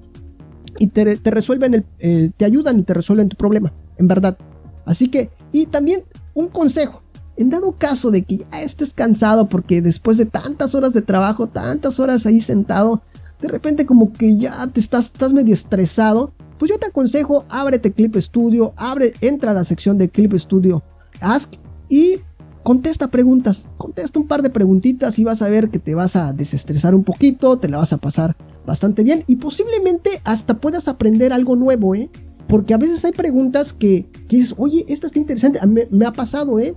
y 0.79 0.89
te, 0.89 1.05
resuelven, 1.25 1.85
el, 1.99 2.33
te 2.33 2.45
ayudan 2.45 2.79
y 2.79 2.83
te 2.83 2.95
resuelven 2.95 3.29
tu 3.29 3.37
problema, 3.37 3.73
en 3.97 4.09
verdad. 4.09 4.39
Así 4.85 5.09
que, 5.09 5.31
y 5.53 5.67
también 5.67 6.05
un 6.35 6.49
consejo, 6.49 7.03
en 7.37 7.51
dado 7.51 7.73
caso 7.73 8.11
de 8.11 8.23
que 8.23 8.39
ya 8.39 8.63
estés 8.63 8.93
cansado 8.93 9.49
porque 9.49 9.83
después 9.83 10.17
de 10.17 10.27
tantas 10.27 10.75
horas 10.75 10.93
de 10.93 11.03
trabajo, 11.03 11.49
tantas 11.49 12.01
horas 12.01 12.25
ahí 12.27 12.41
sentado, 12.41 13.03
de 13.41 13.49
repente 13.49 13.87
como 13.87 14.13
que 14.13 14.37
ya 14.37 14.67
te 14.69 14.81
estás, 14.81 15.07
estás 15.07 15.33
medio 15.33 15.55
estresado, 15.55 16.33
pues 16.59 16.71
yo 16.71 16.79
te 16.79 16.87
aconsejo, 16.87 17.45
ábrete 17.49 17.93
Clip 17.93 18.17
Studio, 18.17 18.73
abre, 18.77 19.15
entra 19.21 19.53
a 19.53 19.55
la 19.55 19.65
sección 19.65 19.99
de 19.99 20.09
Clip 20.09 20.35
Studio 20.35 20.83
Ask 21.21 21.55
y 21.89 22.17
contesta 22.63 23.09
preguntas, 23.09 23.67
contesta 23.77 24.19
un 24.19 24.27
par 24.27 24.43
de 24.43 24.51
preguntitas 24.51 25.19
y 25.19 25.25
vas 25.25 25.41
a 25.41 25.49
ver 25.49 25.71
que 25.71 25.79
te 25.79 25.95
vas 25.95 26.17
a 26.17 26.33
desestresar 26.33 26.95
un 26.95 27.05
poquito, 27.05 27.59
te 27.59 27.69
la 27.69 27.79
vas 27.79 27.93
a 27.93 27.99
pasar 27.99 28.37
bastante 28.67 29.03
bien 29.03 29.25
y 29.27 29.37
posiblemente 29.37 30.21
hasta 30.25 30.59
puedas 30.59 30.89
aprender 30.89 31.33
algo 31.33 31.57
nuevo, 31.57 31.95
¿eh? 31.95 32.11
Porque 32.47 32.75
a 32.75 32.79
veces 32.79 33.05
hay 33.05 33.13
preguntas 33.13 33.73
que, 33.73 34.07
dices, 34.29 34.55
oye, 34.59 34.85
esta 34.89 35.07
está 35.07 35.19
interesante, 35.19 35.65
me, 35.67 35.87
me 35.91 36.07
ha 36.07 36.13
pasado, 36.13 36.59
¿eh? 36.59 36.75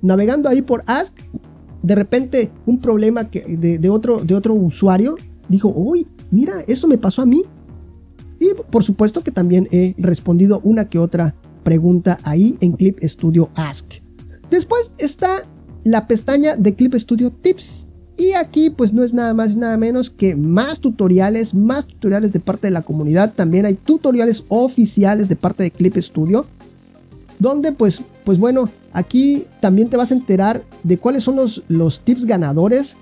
Navegando 0.00 0.48
ahí 0.48 0.62
por 0.62 0.84
Ask, 0.86 1.12
de 1.82 1.94
repente 1.94 2.50
un 2.64 2.80
problema 2.80 3.28
que, 3.28 3.40
de, 3.56 3.78
de, 3.78 3.90
otro, 3.90 4.18
de 4.24 4.34
otro 4.34 4.54
usuario 4.54 5.16
dijo, 5.48 5.68
uy, 5.68 6.06
mira, 6.30 6.64
esto 6.66 6.88
me 6.88 6.96
pasó 6.96 7.22
a 7.22 7.26
mí, 7.26 7.42
y 8.42 8.54
por 8.70 8.82
supuesto 8.82 9.22
que 9.22 9.30
también 9.30 9.68
he 9.70 9.94
respondido 9.98 10.60
una 10.64 10.88
que 10.88 10.98
otra 10.98 11.36
pregunta 11.62 12.18
ahí 12.24 12.58
en 12.60 12.72
Clip 12.72 12.98
Studio 13.04 13.50
Ask. 13.54 13.86
Después 14.50 14.90
está 14.98 15.46
la 15.84 16.08
pestaña 16.08 16.56
de 16.56 16.74
Clip 16.74 16.92
Studio 16.94 17.30
Tips. 17.30 17.86
Y 18.16 18.32
aquí 18.32 18.68
pues 18.68 18.92
no 18.92 19.04
es 19.04 19.14
nada 19.14 19.32
más 19.32 19.54
nada 19.54 19.76
menos 19.76 20.10
que 20.10 20.34
más 20.34 20.80
tutoriales, 20.80 21.54
más 21.54 21.86
tutoriales 21.86 22.32
de 22.32 22.40
parte 22.40 22.66
de 22.66 22.72
la 22.72 22.82
comunidad. 22.82 23.32
También 23.32 23.64
hay 23.64 23.74
tutoriales 23.74 24.42
oficiales 24.48 25.28
de 25.28 25.36
parte 25.36 25.62
de 25.62 25.70
Clip 25.70 25.96
Studio. 25.98 26.44
Donde 27.38 27.70
pues, 27.70 28.02
pues 28.24 28.38
bueno, 28.38 28.68
aquí 28.92 29.44
también 29.60 29.88
te 29.88 29.96
vas 29.96 30.10
a 30.10 30.14
enterar 30.14 30.64
de 30.82 30.98
cuáles 30.98 31.22
son 31.22 31.36
los, 31.36 31.62
los 31.68 32.00
tips 32.00 32.24
ganadores 32.24 32.96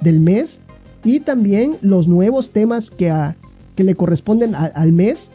del 0.00 0.20
mes. 0.20 0.60
Y 1.04 1.18
también 1.18 1.78
los 1.82 2.06
nuevos 2.06 2.50
temas 2.50 2.88
que, 2.88 3.10
a, 3.10 3.36
que 3.74 3.84
le 3.84 3.94
corresponden 3.94 4.54
al 4.54 4.92
mes. 4.92 5.30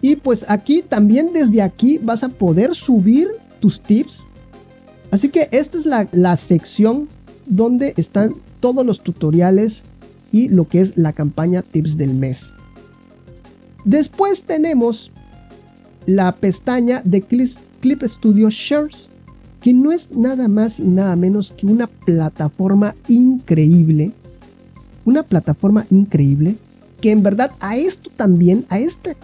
Y 0.00 0.16
pues 0.16 0.44
aquí 0.48 0.82
también 0.82 1.32
desde 1.32 1.62
aquí 1.62 1.98
vas 1.98 2.22
a 2.22 2.28
poder 2.28 2.74
subir 2.74 3.28
tus 3.60 3.80
tips. 3.80 4.22
Así 5.10 5.28
que 5.28 5.48
esta 5.52 5.78
es 5.78 5.86
la, 5.86 6.08
la 6.12 6.36
sección 6.36 7.08
donde 7.46 7.94
están 7.96 8.34
todos 8.60 8.84
los 8.84 9.02
tutoriales 9.02 9.82
y 10.32 10.48
lo 10.48 10.66
que 10.66 10.80
es 10.80 10.96
la 10.96 11.12
campaña 11.12 11.62
tips 11.62 11.96
del 11.96 12.14
mes. 12.14 12.50
Después 13.84 14.42
tenemos 14.42 15.12
la 16.06 16.34
pestaña 16.34 17.02
de 17.04 17.20
Clip 17.22 18.02
Studio 18.02 18.48
Shares, 18.50 19.08
que 19.60 19.72
no 19.72 19.92
es 19.92 20.10
nada 20.10 20.48
más 20.48 20.80
y 20.80 20.84
nada 20.84 21.14
menos 21.16 21.52
que 21.52 21.66
una 21.66 21.86
plataforma 21.86 22.94
increíble. 23.08 24.12
Una 25.04 25.22
plataforma 25.22 25.86
increíble 25.90 26.56
que 27.02 27.10
en 27.10 27.22
verdad 27.22 27.50
a 27.60 27.76
esto 27.76 28.08
también, 28.16 28.64
a 28.70 28.78
este, 28.78 29.16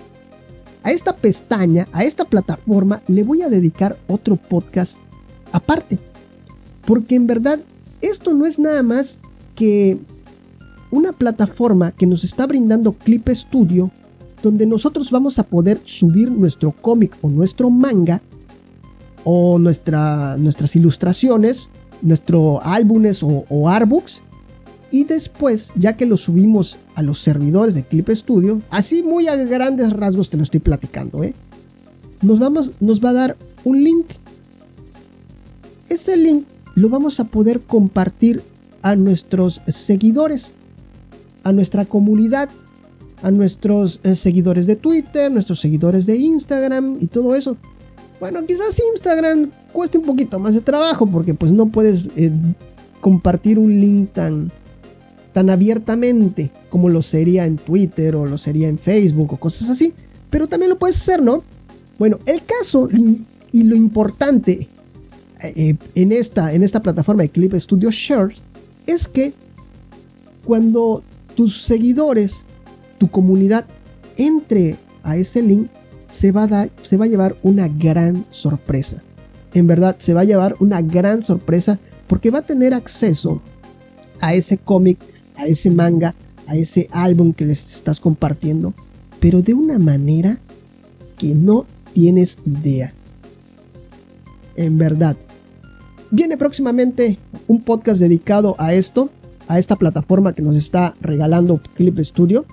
a 0.83 0.91
esta 0.91 1.17
pestaña, 1.17 1.87
a 1.93 2.05
esta 2.05 2.27
plataforma, 2.27 3.01
le 3.07 3.23
voy 3.23 3.41
a 3.41 3.49
dedicar 3.49 3.97
otro 4.09 4.37
podcast 4.37 4.99
aparte. 5.53 5.99
Porque 6.85 7.15
en 7.15 7.27
verdad 7.27 7.61
esto 8.03 8.35
no 8.35 8.45
es 8.45 8.59
nada 8.59 8.83
más 8.83 9.17
que 9.55 9.97
una 10.91 11.13
plataforma 11.13 11.93
que 11.93 12.07
nos 12.07 12.25
está 12.25 12.47
brindando 12.47 12.93
Clip 12.93 13.29
Studio, 13.29 13.91
donde 14.43 14.67
nosotros 14.67 15.11
vamos 15.11 15.39
a 15.39 15.45
poder 15.45 15.81
subir 15.85 16.31
nuestro 16.31 16.73
cómic 16.73 17.17
o 17.23 17.29
nuestro 17.29 17.71
manga, 17.71 18.21
o 19.25 19.59
nuestra, 19.59 20.37
nuestras 20.37 20.75
ilustraciones, 20.75 21.69
nuestros 22.03 22.59
álbumes 22.63 23.23
o, 23.23 23.45
o 23.49 23.69
artbooks, 23.69 24.23
y 24.91 25.05
después, 25.05 25.71
ya 25.77 25.97
que 25.97 26.07
lo 26.07 26.17
subimos 26.17 26.77
a 26.95 27.03
los 27.03 27.21
servidores 27.21 27.75
de 27.75 27.83
Clip 27.83 28.09
Studio, 28.11 28.61
así 28.71 29.03
muy 29.03 29.29
a 29.29 29.37
grandes 29.37 29.93
rasgos 29.93 30.31
te 30.31 30.37
lo 30.37 30.43
estoy 30.43 30.61
platicando, 30.61 31.23
¿eh? 31.23 31.35
nos, 32.23 32.39
vamos, 32.39 32.73
nos 32.81 33.05
va 33.05 33.11
a 33.11 33.15
dar 33.15 33.37
un 33.65 33.83
link. 33.83 34.07
Ese 35.89 36.17
link 36.17 36.47
lo 36.75 36.89
vamos 36.89 37.21
a 37.21 37.25
poder 37.25 37.61
compartir 37.61 38.43
a 38.83 38.95
nuestros 38.95 39.61
seguidores, 39.69 40.53
a 41.45 41.53
nuestra 41.53 41.85
comunidad, 41.85 42.49
a 43.23 43.31
nuestros 43.31 44.01
eh, 44.05 44.15
seguidores 44.15 44.67
de 44.67 44.77
Twitter, 44.77 45.31
nuestros 45.31 45.61
seguidores 45.61 46.07
de 46.07 46.17
Instagram 46.17 46.99
y 47.01 47.07
todo 47.07 47.35
eso. 47.35 47.57
Bueno, 48.21 48.45
quizás 48.47 48.81
Instagram 48.95 49.51
cueste 49.73 49.99
un 49.99 50.05
poquito 50.05 50.39
más 50.39 50.55
de 50.55 50.61
trabajo 50.61 51.07
porque 51.07 51.35
pues 51.35 51.53
no 51.53 51.67
puedes 51.67 52.09
eh, 52.17 52.33
compartir 53.01 53.59
un 53.59 53.81
link 53.81 54.11
tan, 54.11 54.51
tan 55.39 55.51
abiertamente 55.51 56.51
como 56.69 56.89
lo 56.89 57.01
sería 57.01 57.45
en 57.45 57.59
Twitter 57.59 58.17
o 58.17 58.27
lo 58.27 58.37
sería 58.37 58.67
en 58.67 58.77
Facebook 58.77 59.35
o 59.35 59.37
cosas 59.37 59.71
así, 59.71 59.95
pero 60.31 60.49
también 60.49 60.71
lo 60.71 60.81
puedes 60.81 60.97
hacer, 60.97 61.23
¿no? 61.23 61.45
Bueno, 61.97 62.19
el 62.27 62.43
caso 62.45 62.89
y 63.53 63.63
lo 63.63 63.77
importante 63.77 64.67
eh, 65.41 65.77
en, 65.95 66.11
esta, 66.11 66.53
en 66.53 66.65
esta 66.65 66.83
plataforma 66.83 67.23
de 67.23 67.29
Clip 67.29 67.55
Studio 67.55 67.93
Share 67.93 68.35
es 68.89 69.07
que 69.07 69.33
cuando 70.45 71.05
tus 71.37 71.63
seguidores, 71.63 72.33
tu 72.99 73.09
comunidad 73.09 73.65
entre 74.17 74.75
a 75.05 75.17
ese 75.17 75.41
link, 75.41 75.69
se 76.13 76.33
va 76.33 76.47
a, 76.51 76.69
se 76.83 76.97
va 76.97 77.05
a 77.05 77.09
llevar 77.09 77.37
una 77.45 77.69
gran 77.69 78.25
sorpresa. 78.31 79.01
En 79.55 79.69
verdad, 79.69 79.95
se 80.01 80.15
va 80.15 80.23
a 80.23 80.25
llevar 80.25 80.57
una 80.59 80.83
gran 80.83 81.23
sorpresa 81.23 81.79
porque 82.09 82.33
va 82.33 82.41
a 82.41 82.43
tener 82.43 82.75
acceso 82.75 83.41
a 84.21 84.35
ese 84.35 84.59
cómic 84.59 84.99
a 85.39 85.47
ese 85.47 85.71
manga, 85.71 86.15
a 86.47 86.57
ese 86.57 86.89
álbum 86.93 87.33
que 87.33 87.47
les 87.47 87.75
estás 87.75 88.01
compartiendo, 88.01 88.75
pero 89.21 89.41
de 89.41 89.55
una 89.55 89.79
manera 89.79 90.39
que 91.17 91.35
no 91.35 91.65
tienes 91.95 92.37
idea. 92.45 92.93
en 94.57 94.77
verdad. 94.77 95.17
Viene 96.11 96.37
próximamente 96.37 97.17
un 97.47 97.63
podcast 97.63 98.01
dedicado 98.01 98.57
a 98.59 98.75
esto, 98.75 99.09
a 99.47 99.59
esta 99.59 99.77
plataforma 99.77 100.33
que 100.33 100.43
nos 100.43 100.57
está 100.57 100.95
regalando 101.01 101.61
Clip 101.77 101.97
Studio. 102.01 102.45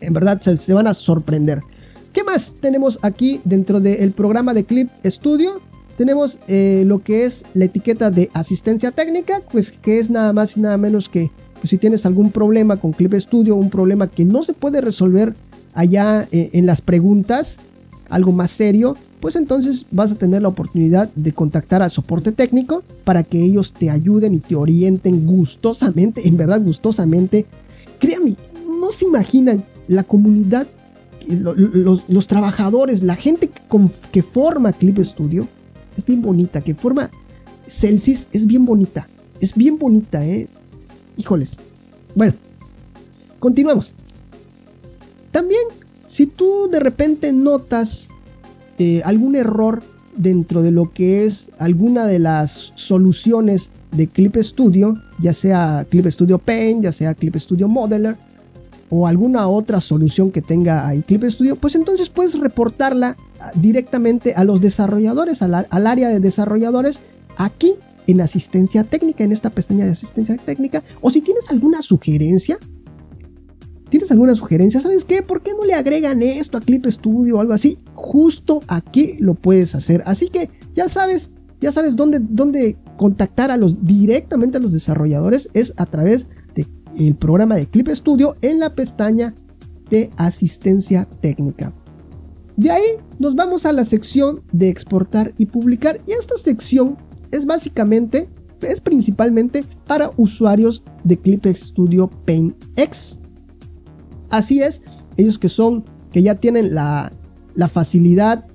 En 0.00 0.14
verdad 0.14 0.40
se, 0.40 0.72
van 0.72 0.86
a 0.86 0.94
sorprender. 0.94 1.60
¿Qué 2.14 2.24
más 2.24 2.54
tenemos 2.60 2.98
aquí 3.02 3.40
dentro 3.44 3.80
del 3.80 4.12
programa 4.12 4.54
de 4.54 4.64
Clip 4.64 4.88
Studio? 5.04 5.60
Tenemos 5.98 6.38
eh, 6.48 6.84
lo 6.86 7.00
que 7.00 7.26
es 7.26 7.44
la 7.52 7.66
etiqueta 7.66 8.10
de 8.10 8.30
asistencia 8.32 8.90
técnica, 8.90 9.40
pues 9.52 9.72
que 9.72 9.98
es 9.98 10.08
nada 10.08 10.32
más 10.32 10.56
y 10.56 10.60
nada 10.60 10.78
menos 10.78 11.10
que 11.10 11.30
pues, 11.60 11.70
si 11.70 11.78
tienes 11.78 12.06
algún 12.06 12.30
problema 12.30 12.76
con 12.76 12.92
Clip 12.92 13.12
Studio, 13.14 13.56
un 13.56 13.70
problema 13.70 14.08
que 14.08 14.24
no 14.24 14.42
se 14.42 14.52
puede 14.52 14.80
resolver 14.80 15.34
allá 15.74 16.26
eh, 16.32 16.50
en 16.52 16.66
las 16.66 16.80
preguntas, 16.80 17.56
algo 18.08 18.32
más 18.32 18.50
serio, 18.50 18.96
pues 19.20 19.36
entonces 19.36 19.86
vas 19.90 20.12
a 20.12 20.14
tener 20.14 20.42
la 20.42 20.48
oportunidad 20.48 21.08
de 21.14 21.32
contactar 21.32 21.82
al 21.82 21.90
soporte 21.90 22.32
técnico 22.32 22.82
para 23.04 23.22
que 23.22 23.42
ellos 23.42 23.72
te 23.72 23.90
ayuden 23.90 24.34
y 24.34 24.38
te 24.38 24.54
orienten 24.54 25.26
gustosamente, 25.26 26.26
en 26.28 26.36
verdad 26.36 26.62
gustosamente. 26.62 27.46
Créanme, 27.98 28.36
no 28.80 28.90
se 28.92 29.06
imaginan 29.06 29.64
la 29.88 30.04
comunidad, 30.04 30.66
los, 31.28 32.26
trabajadores, 32.28 33.02
la 33.02 33.16
gente 33.16 33.48
que, 33.48 33.60
que 34.12 34.22
forma 34.22 34.72
Clip 34.72 34.98
Studio, 34.98 35.48
es 35.96 36.04
bien 36.04 36.22
bonita, 36.22 36.60
que 36.60 36.74
forma 36.74 37.10
Celsius 37.68 38.26
es 38.32 38.46
bien 38.46 38.64
bonita, 38.64 39.08
es 39.40 39.54
bien 39.54 39.78
bonita, 39.78 40.24
¿eh? 40.24 40.46
Híjoles. 41.16 41.52
Bueno, 42.14 42.34
continuamos. 43.38 43.92
También, 45.30 45.62
si 46.08 46.26
tú 46.26 46.68
de 46.70 46.80
repente 46.80 47.32
notas 47.32 48.08
eh, 48.78 49.02
algún 49.04 49.36
error 49.36 49.82
dentro 50.16 50.62
de 50.62 50.70
lo 50.70 50.92
que 50.92 51.24
es 51.24 51.48
alguna 51.58 52.06
de 52.06 52.18
las 52.18 52.72
soluciones 52.74 53.70
de 53.92 54.06
Clip 54.06 54.36
Studio, 54.36 54.94
ya 55.20 55.34
sea 55.34 55.86
Clip 55.88 56.06
Studio 56.06 56.38
Paint, 56.38 56.84
ya 56.84 56.92
sea 56.92 57.14
Clip 57.14 57.36
Studio 57.36 57.68
Modeler 57.68 58.16
o 58.88 59.06
alguna 59.06 59.48
otra 59.48 59.80
solución 59.80 60.30
que 60.30 60.42
tenga 60.42 60.86
ahí 60.86 61.02
Clip 61.02 61.24
Studio, 61.24 61.56
pues 61.56 61.74
entonces 61.74 62.08
puedes 62.08 62.38
reportarla 62.38 63.16
directamente 63.54 64.34
a 64.34 64.44
los 64.44 64.60
desarrolladores, 64.60 65.42
al 65.42 65.86
área 65.86 66.08
de 66.08 66.20
desarrolladores 66.20 66.98
aquí 67.36 67.74
en 68.06 68.20
asistencia 68.20 68.84
técnica, 68.84 69.24
en 69.24 69.32
esta 69.32 69.50
pestaña 69.50 69.84
de 69.84 69.92
asistencia 69.92 70.36
técnica, 70.36 70.82
o 71.00 71.10
si 71.10 71.20
tienes 71.20 71.50
alguna 71.50 71.82
sugerencia, 71.82 72.58
¿Tienes 73.88 74.10
alguna 74.10 74.34
sugerencia? 74.34 74.80
¿Sabes 74.80 75.04
qué? 75.04 75.22
¿Por 75.22 75.42
qué 75.42 75.52
no 75.54 75.64
le 75.64 75.74
agregan 75.74 76.20
esto 76.22 76.58
a 76.58 76.60
Clip 76.60 76.84
Studio 76.86 77.36
o 77.36 77.40
algo 77.40 77.52
así? 77.52 77.78
Justo 77.94 78.60
aquí 78.66 79.16
lo 79.20 79.34
puedes 79.34 79.74
hacer. 79.76 80.02
Así 80.06 80.28
que 80.28 80.50
ya 80.74 80.88
sabes, 80.88 81.30
ya 81.60 81.70
sabes 81.70 81.94
dónde, 81.94 82.18
dónde 82.20 82.76
contactar 82.96 83.50
a 83.52 83.56
los 83.56 83.84
directamente 83.84 84.58
a 84.58 84.60
los 84.60 84.72
desarrolladores 84.72 85.48
es 85.54 85.72
a 85.76 85.86
través 85.86 86.26
del 86.96 87.14
programa 87.14 87.54
de 87.56 87.66
Clip 87.66 87.88
Studio 87.88 88.34
en 88.42 88.58
la 88.58 88.74
pestaña 88.74 89.34
de 89.88 90.10
asistencia 90.16 91.06
técnica. 91.20 91.72
De 92.56 92.70
ahí 92.70 92.82
nos 93.20 93.36
vamos 93.36 93.66
a 93.66 93.72
la 93.72 93.84
sección 93.84 94.42
de 94.50 94.68
exportar 94.68 95.32
y 95.38 95.46
publicar 95.46 96.00
y 96.06 96.12
esta 96.12 96.36
sección 96.38 96.96
es 97.30 97.46
básicamente, 97.46 98.28
es 98.60 98.80
principalmente 98.80 99.64
para 99.86 100.10
usuarios 100.16 100.82
de 101.04 101.18
Clip 101.18 101.46
Studio 101.46 102.08
Paint 102.24 102.54
X. 102.76 103.18
Así 104.30 104.60
es, 104.60 104.82
ellos 105.16 105.38
que 105.38 105.48
son, 105.48 105.84
que 106.10 106.22
ya 106.22 106.36
tienen 106.36 106.74
la, 106.74 107.12
facilidad 107.72 108.46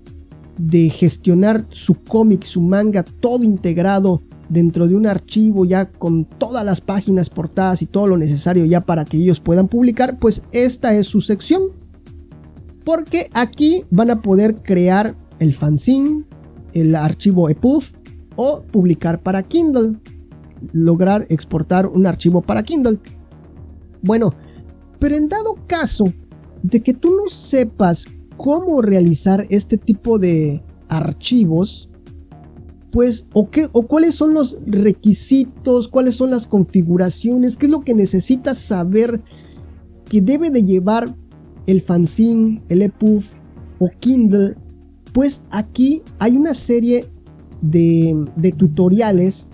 de 0.58 0.90
gestionar 0.90 1.66
su 1.70 1.96
cómic, 1.96 2.44
su 2.44 2.62
manga, 2.62 3.04
todo 3.04 3.44
integrado 3.44 4.22
dentro 4.50 4.88
de 4.88 4.96
un 4.96 5.08
archivo 5.08 5.66
ya 5.66 5.90
con 5.90 6.26
todas 6.26 6.64
las 6.66 6.82
páginas 6.82 7.30
portadas 7.30 7.82
y 7.82 7.86
todo 7.86 8.08
lo 8.08 8.18
necesario 8.18 8.66
ya 8.66 8.82
para 8.82 9.06
que 9.06 9.18
ellos 9.18 9.40
puedan 9.40 9.68
publicar, 9.70 10.20
pues 10.20 10.42
esta 10.52 10.94
es 10.94 11.08
su 11.08 11.22
sección. 11.22 11.64
Porque 12.84 13.30
aquí 13.34 13.86
van 13.92 14.10
a 14.10 14.22
poder 14.22 14.56
crear 14.56 15.16
el 15.40 15.54
fanzine, 15.56 16.26
el 16.74 16.96
archivo 16.96 17.50
EPUB 17.50 17.84
o 18.36 18.62
publicar 18.62 19.22
para 19.22 19.44
Kindle. 19.44 19.98
Lograr 20.74 21.26
exportar 21.30 21.88
un 21.88 22.06
archivo 22.06 22.42
para 22.42 22.64
Kindle. 22.64 23.00
Bueno, 24.02 24.34
pero 25.00 25.16
en 25.16 25.28
dado 25.28 25.56
caso 25.68 26.06
de 26.64 26.82
que 26.82 26.94
tú 26.94 27.16
no 27.16 27.30
sepas 27.30 28.06
cómo 28.38 28.82
realizar 28.82 29.46
este 29.50 29.78
tipo 29.78 30.20
de 30.20 30.64
archivos, 30.90 31.90
pues, 32.92 33.26
o, 33.34 33.50
qué, 33.50 33.68
o 33.72 33.84
cuáles 33.84 34.16
son 34.16 34.34
los 34.34 34.58
requisitos, 34.66 35.88
cuáles 35.88 36.16
son 36.16 36.32
las 36.32 36.46
configuraciones, 36.46 37.56
qué 37.56 37.68
es 37.68 37.72
lo 37.72 37.82
que 37.82 37.94
necesitas 37.94 38.58
saber 38.58 39.22
que 40.06 40.22
debe 40.22 40.50
de 40.50 40.64
llevar 40.64 41.16
el 41.68 41.82
fanzine, 41.82 42.62
el 42.68 42.82
EPUB 42.82 43.24
o 43.80 43.90
Kindle, 44.00 44.56
pues 45.14 45.42
aquí 45.52 46.02
hay 46.20 46.36
una 46.36 46.54
serie 46.54 47.06
de, 47.62 48.54
tutoriales 48.58 49.48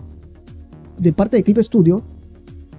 de 0.98 1.14
parte 1.14 1.38
de 1.38 1.44
Clip 1.44 1.60
Studio 1.60 2.04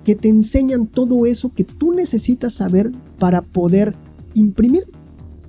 que 0.04 0.14
te 0.14 0.28
enseñan 0.28 0.86
todo 0.86 1.26
eso 1.26 1.52
que 1.52 1.64
tú 1.64 1.92
necesitas 1.92 2.54
saber 2.54 2.90
para 3.18 3.42
poder 3.42 3.94
imprimir. 4.34 4.88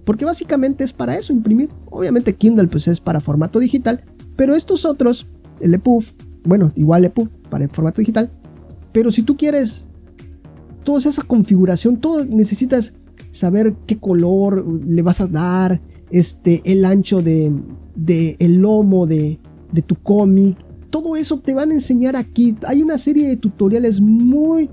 Porque 0.03 0.25
básicamente 0.25 0.83
es 0.83 0.91
para 0.91 1.15
eso, 1.15 1.31
imprimir. 1.31 1.69
Obviamente 1.89 2.35
Kindle 2.35 2.67
pues 2.67 2.87
es 2.87 2.99
para 2.99 3.19
formato 3.19 3.59
digital, 3.59 4.03
pero 4.35 4.55
estos 4.55 4.85
otros, 4.85 5.27
el 5.61 5.73
EPUB, 5.73 6.03
bueno, 6.43 6.71
igual 6.75 7.05
EPUB 7.05 7.29
para 7.49 7.63
el 7.63 7.69
formato 7.69 8.01
digital, 8.01 8.31
pero 8.91 9.11
si 9.11 9.21
tú 9.21 9.37
quieres 9.37 9.85
toda 10.83 10.99
esa 10.99 11.21
configuración, 11.21 11.97
todo 11.97 12.25
necesitas 12.25 12.93
saber 13.31 13.75
qué 13.85 13.97
color 13.97 14.65
le 14.85 15.01
vas 15.01 15.21
a 15.21 15.27
dar, 15.27 15.81
este, 16.11 16.61
el 16.65 16.85
ancho 16.85 17.21
de, 17.21 17.53
de 17.95 18.35
el 18.39 18.55
lomo 18.55 19.05
de, 19.05 19.39
de 19.71 19.81
tu 19.81 19.95
cómic, 19.95 20.57
todo 20.89 21.15
eso 21.15 21.39
te 21.39 21.53
van 21.53 21.71
a 21.71 21.75
enseñar 21.75 22.15
aquí. 22.15 22.55
Hay 22.65 22.81
una 22.81 22.97
serie 22.97 23.27
de 23.27 23.37
tutoriales 23.37 24.01
muy, 24.01 24.69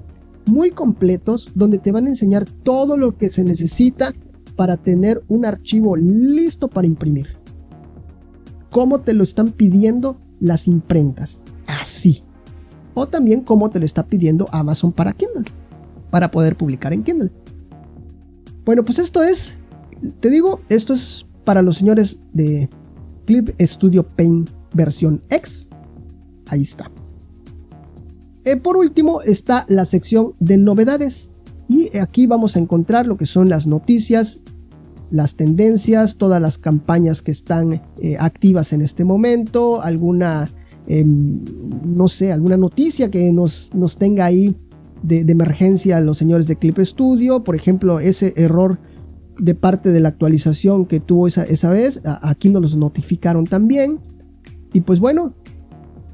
muy 0.47 0.71
completos 0.71 1.51
donde 1.55 1.79
te 1.79 1.93
van 1.93 2.07
a 2.07 2.11
enseñar 2.11 2.45
todo 2.45 2.97
lo 2.97 3.17
que 3.17 3.31
se 3.31 3.45
necesita 3.45 4.13
para 4.57 4.77
tener 4.77 5.23
un 5.29 5.45
archivo 5.45 5.97
listo 5.97 6.69
para 6.69 6.87
imprimir. 6.87 7.29
Cómo 8.71 9.01
te 9.01 9.15
lo 9.15 9.23
están 9.23 9.51
pidiendo 9.51 10.19
las 10.41 10.67
imprentas. 10.67 11.41
Así. 11.67 12.23
O 12.95 13.07
también 13.07 13.43
cómo 13.43 13.71
te 13.71 13.79
lo 13.79 13.85
está 13.85 14.07
pidiendo 14.07 14.47
Amazon 14.53 14.93
para 14.93 15.13
Kindle. 15.13 15.45
Para 16.11 16.31
poder 16.31 16.57
publicar 16.57 16.93
en 16.93 17.03
Kindle. 17.03 17.31
Bueno, 18.65 18.85
pues 18.85 18.99
esto 18.99 19.23
es, 19.23 19.57
te 20.21 20.31
digo, 20.31 20.61
esto 20.69 20.95
es 20.95 21.27
para 21.45 21.63
los 21.63 21.77
señores 21.77 22.19
de 22.33 22.69
Clip 23.27 23.51
Studio 23.61 24.03
Paint 24.03 24.51
versión 24.77 25.23
X 25.31 25.69
Ahí 26.49 26.63
está. 26.63 26.91
Eh, 28.45 28.57
por 28.57 28.77
último 28.77 29.23
está 29.23 29.67
la 29.69 29.85
sección 29.85 30.35
de 30.39 30.57
novedades. 30.57 31.31
Y 31.69 31.97
aquí 31.99 32.27
vamos 32.27 32.55
a 32.55 32.61
encontrar 32.61 33.07
lo 33.07 33.17
que 33.17 33.27
son 33.27 33.49
las 33.49 33.67
noticias, 33.67 34.41
las 35.11 35.35
tendencias, 35.35 36.17
todas 36.17 36.41
las 36.41 36.59
campañas 36.59 37.23
que 37.23 37.33
están 37.33 37.83
eh, 38.01 38.17
activas 38.21 38.73
en 38.73 38.83
este 38.83 39.05
momento, 39.05 39.83
alguna, 39.83 40.49
em, 40.87 41.41
no 41.85 42.07
sé, 42.07 42.31
alguna 42.31 42.57
noticia 42.57 43.11
que 43.11 43.33
nos, 43.33 43.75
nos 43.75 43.97
tenga 43.97 44.27
ahí 44.27 44.55
de, 45.03 45.21
emergencia 45.21 46.01
los 46.01 46.19
señores 46.19 46.47
de 46.47 46.55
Clip 46.55 46.79
Studio, 46.79 47.43
por 47.43 47.57
ejemplo, 47.57 47.99
ese 47.99 48.33
error 48.37 48.79
de 49.39 49.57
parte 49.57 49.91
de 49.91 49.99
la 49.99 50.09
actualización 50.11 50.87
que 50.87 51.01
tuvo 51.01 51.27
esa, 51.27 51.43
esa 51.43 51.69
vez, 51.69 52.01
aquí 52.05 52.49
nos 52.49 52.63
los 52.63 52.77
notificaron 52.77 53.45
también. 53.45 53.99
Y 54.73 54.81
pues 54.81 55.01
bueno, 55.01 55.35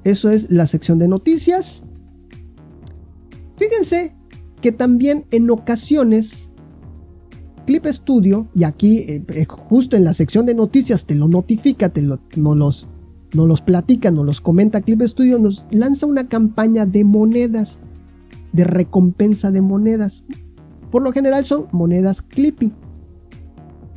eso 0.04 0.30
es 0.30 0.50
la 0.50 0.66
sección 0.66 0.98
de 0.98 1.08
noticias. 1.08 1.82
Fíjense 3.56 4.14
que 4.60 4.72
también 4.72 5.26
en 5.30 5.50
ocasiones 5.50 6.50
Clip 7.66 7.86
Studio, 7.86 8.48
y 8.54 8.64
aquí 8.64 8.98
eh, 8.98 9.24
eh, 9.28 9.44
justo 9.46 9.96
en 9.96 10.04
la 10.04 10.14
sección 10.14 10.46
de 10.46 10.54
noticias 10.54 11.06
te 11.06 11.14
lo 11.14 11.28
notifica, 11.28 11.90
te 11.90 12.02
lo, 12.02 12.18
nos, 12.36 12.56
los, 12.56 12.88
nos 13.34 13.48
los 13.48 13.60
platica, 13.60 14.10
nos 14.10 14.26
los 14.26 14.40
comenta 14.40 14.80
Clip 14.80 15.00
Studio, 15.02 15.38
nos 15.38 15.64
lanza 15.70 16.06
una 16.06 16.28
campaña 16.28 16.86
de 16.86 17.04
monedas, 17.04 17.78
de 18.52 18.64
recompensa 18.64 19.50
de 19.50 19.62
monedas. 19.62 20.24
Por 20.90 21.02
lo 21.02 21.12
general 21.12 21.44
son 21.44 21.68
monedas 21.72 22.20
Clippy. 22.20 22.72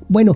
Bueno, 0.08 0.34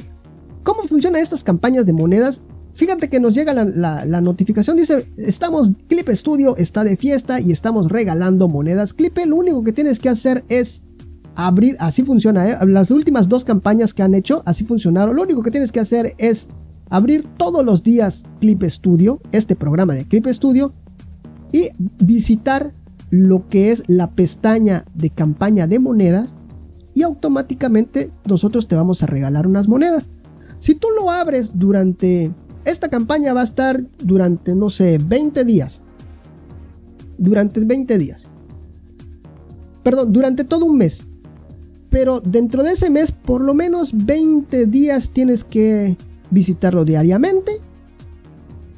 ¿cómo 0.63 0.84
funcionan 0.84 1.21
estas 1.21 1.43
campañas 1.43 1.86
de 1.86 1.93
monedas? 1.93 2.41
Fíjate 2.79 3.09
que 3.09 3.19
nos 3.19 3.33
llega 3.33 3.53
la, 3.53 4.21
notificación, 4.21 4.77
dice, 4.77 5.05
estamos, 5.17 5.73
Clip 5.89 6.07
Studio 6.11 6.55
está 6.55 6.85
de 6.85 6.95
fiesta 6.95 7.41
y 7.41 7.51
estamos 7.51 7.89
regalando 7.89 8.47
monedas 8.47 8.93
Clip. 8.93 9.17
Lo 9.25 9.35
único 9.35 9.61
que 9.65 9.73
tienes 9.73 9.99
que 9.99 10.07
hacer 10.07 10.45
es 10.47 10.81
abrir, 11.35 11.75
así 11.79 12.03
funciona, 12.03 12.47
¿eh? 12.47 12.57
las 12.67 12.89
últimas 12.89 13.27
dos 13.27 13.43
campañas 13.43 13.93
que 13.93 14.01
han 14.01 14.15
hecho, 14.15 14.43
así 14.45 14.63
funcionaron. 14.63 15.17
Lo 15.17 15.23
único 15.23 15.43
que 15.43 15.51
tienes 15.51 15.73
que 15.73 15.81
hacer 15.81 16.15
es 16.19 16.47
abrir 16.89 17.27
todos 17.35 17.65
los 17.65 17.83
días 17.83 18.23
Clip 18.39 18.63
Studio, 18.63 19.19
este 19.33 19.57
programa 19.57 19.93
de 19.93 20.05
Clip 20.05 20.25
Studio, 20.27 20.71
y 21.51 21.71
visitar 21.99 22.71
lo 23.09 23.45
que 23.49 23.73
es 23.73 23.83
la 23.87 24.11
pestaña 24.11 24.85
de 24.93 25.09
campaña 25.09 25.67
de 25.67 25.79
monedas 25.79 26.33
y 26.93 27.03
automáticamente 27.03 28.09
nosotros 28.23 28.69
te 28.69 28.77
vamos 28.77 29.03
a 29.03 29.07
regalar 29.07 29.47
unas 29.47 29.67
monedas. 29.67 30.07
Si 30.59 30.75
tú 30.75 30.87
lo 30.97 31.11
abres 31.11 31.59
durante 31.59 32.31
esta 32.65 32.89
campaña 32.89 33.34
va 33.34 33.41
a 33.41 33.45
estar 33.45 33.84
durante 34.00 34.56
no 34.56 34.69
sé 34.69 34.98
20 34.98 35.43
días. 35.45 35.82
Durante 37.17 37.63
20 37.63 37.98
días. 37.98 38.28
Perdón, 39.84 40.12
durante 40.13 40.43
todo 40.43 40.65
un 40.65 40.78
mes. 40.78 41.06
Pero 41.89 42.19
dentro 42.19 42.63
de 42.63 42.74
ese 42.74 42.89
mes, 42.89 43.12
por 43.12 43.41
lo 43.41 43.54
menos 43.54 43.91
20 43.93 44.67
días 44.67 45.10
tienes 45.10 45.43
que 45.43 45.98
visitarlo 46.30 46.86
diariamente. 46.86 47.60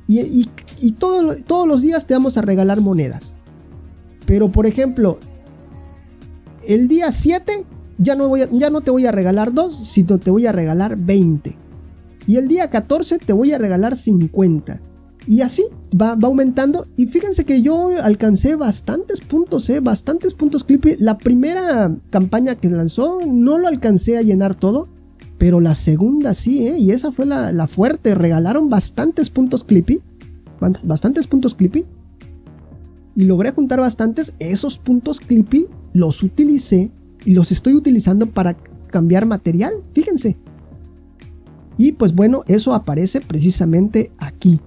Y, 0.07 0.49
todos 0.97 1.67
los 1.67 1.81
días 1.81 2.05
te 2.05 2.13
vamos 2.13 2.37
a 2.37 2.41
regalar 2.41 2.81
monedas. 2.81 3.33
Pero 4.25 4.51
por 4.51 4.65
ejemplo, 4.65 5.19
el 6.67 6.87
día 6.87 7.11
7 7.11 7.65
ya 7.97 8.15
no, 8.15 8.27
voy 8.27 8.41
ya 8.51 8.69
no 8.69 8.81
te 8.81 8.91
voy 8.91 9.05
a 9.05 9.11
regalar 9.11 9.53
2, 9.53 9.87
sino 9.87 10.17
te 10.17 10.31
voy 10.31 10.47
a 10.47 10.51
regalar 10.51 10.97
20. 10.97 11.55
Y 12.27 12.35
el 12.37 12.47
día 12.47 12.69
14 12.69 13.17
te 13.17 13.33
voy 13.33 13.51
a 13.51 13.57
regalar 13.57 13.95
50. 13.95 14.79
Y 15.27 15.41
así 15.41 15.63
va, 15.99 16.17
aumentando. 16.21 16.87
Y 16.97 17.07
fíjense 17.07 17.45
que 17.45 17.61
yo 17.61 17.89
alcancé 18.01 18.55
bastantes 18.55 19.21
puntos, 19.21 19.69
¿eh? 19.69 19.79
Bastantes 19.79 20.33
puntos 20.33 20.63
Clippy. 20.63 20.95
La 20.97 21.17
primera 21.17 21.95
campaña 22.09 22.55
que 22.55 22.69
lanzó 22.69 23.19
no 23.27 23.57
lo 23.57 23.67
alcancé 23.67 24.17
a 24.17 24.21
llenar 24.21 24.55
todo. 24.55 24.89
Pero 25.37 25.59
la 25.59 25.75
segunda 25.75 26.33
sí, 26.33 26.67
¿eh? 26.67 26.77
Y 26.77 26.91
esa 26.91 27.11
fue 27.11 27.25
la, 27.25 27.51
la 27.51 27.67
fuerte. 27.67 28.15
Regalaron 28.15 28.69
bastantes 28.69 29.29
puntos 29.29 29.63
Clippy. 29.63 30.01
Bastantes 30.83 31.27
puntos 31.27 31.55
Clippy. 31.55 31.85
Y 33.15 33.23
logré 33.25 33.51
juntar 33.51 33.79
bastantes. 33.79 34.33
Esos 34.39 34.77
puntos 34.77 35.19
Clippy 35.19 35.67
los 35.93 36.23
utilicé. 36.23 36.91
Y 37.25 37.33
los 37.33 37.51
estoy 37.51 37.75
utilizando 37.75 38.25
para 38.25 38.57
cambiar 38.87 39.27
material. 39.27 39.73
Fíjense. 39.93 40.37
Y 41.81 41.93
pues 41.93 42.13
bueno, 42.13 42.43
eso 42.45 42.75
aparece 42.75 43.21
precisamente 43.21 44.11
aquí 44.19 44.61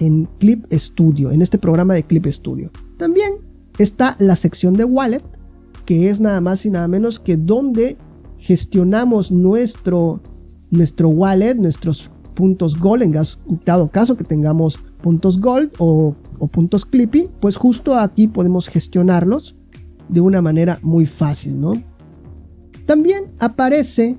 en 0.00 0.28
Clip 0.40 0.66
Studio, 0.72 1.30
en 1.30 1.42
este 1.42 1.58
programa 1.58 1.94
de 1.94 2.02
Clip 2.02 2.26
Studio. 2.26 2.72
También 2.96 3.34
está 3.78 4.16
la 4.18 4.34
sección 4.34 4.74
de 4.74 4.82
Wallet, 4.82 5.22
que 5.84 6.10
es 6.10 6.18
nada 6.18 6.40
más 6.40 6.66
y 6.66 6.70
nada 6.70 6.88
menos 6.88 7.20
que 7.20 7.36
donde 7.36 7.96
gestionamos 8.38 9.30
nuestro, 9.30 10.20
nuestro 10.72 11.08
wallet, 11.08 11.54
nuestros 11.54 12.10
puntos 12.34 12.80
Gold, 12.80 13.04
en 13.04 13.14
dado 13.64 13.88
caso 13.88 14.16
que 14.16 14.24
tengamos 14.24 14.76
puntos 15.02 15.40
Gold 15.40 15.70
o, 15.78 16.16
puntos 16.50 16.84
Clippy, 16.84 17.28
pues 17.38 17.54
justo 17.54 17.94
aquí 17.94 18.26
podemos 18.26 18.66
gestionarlos 18.66 19.54
de 20.08 20.20
una 20.20 20.42
manera 20.42 20.80
muy 20.82 21.06
fácil, 21.06 21.60
¿no? 21.60 21.74
También 22.86 23.26
aparece 23.38 24.18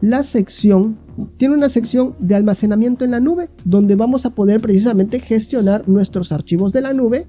la 0.00 0.22
sección 0.22 1.07
tiene 1.36 1.54
una 1.54 1.68
sección 1.68 2.14
de 2.18 2.34
almacenamiento 2.34 3.04
en 3.04 3.12
la 3.12 3.20
nube 3.20 3.50
donde 3.64 3.96
vamos 3.96 4.26
a 4.26 4.30
poder 4.30 4.60
precisamente 4.60 5.20
gestionar 5.20 5.88
nuestros 5.88 6.32
archivos 6.32 6.72
de 6.72 6.80
la 6.80 6.92
nube. 6.92 7.26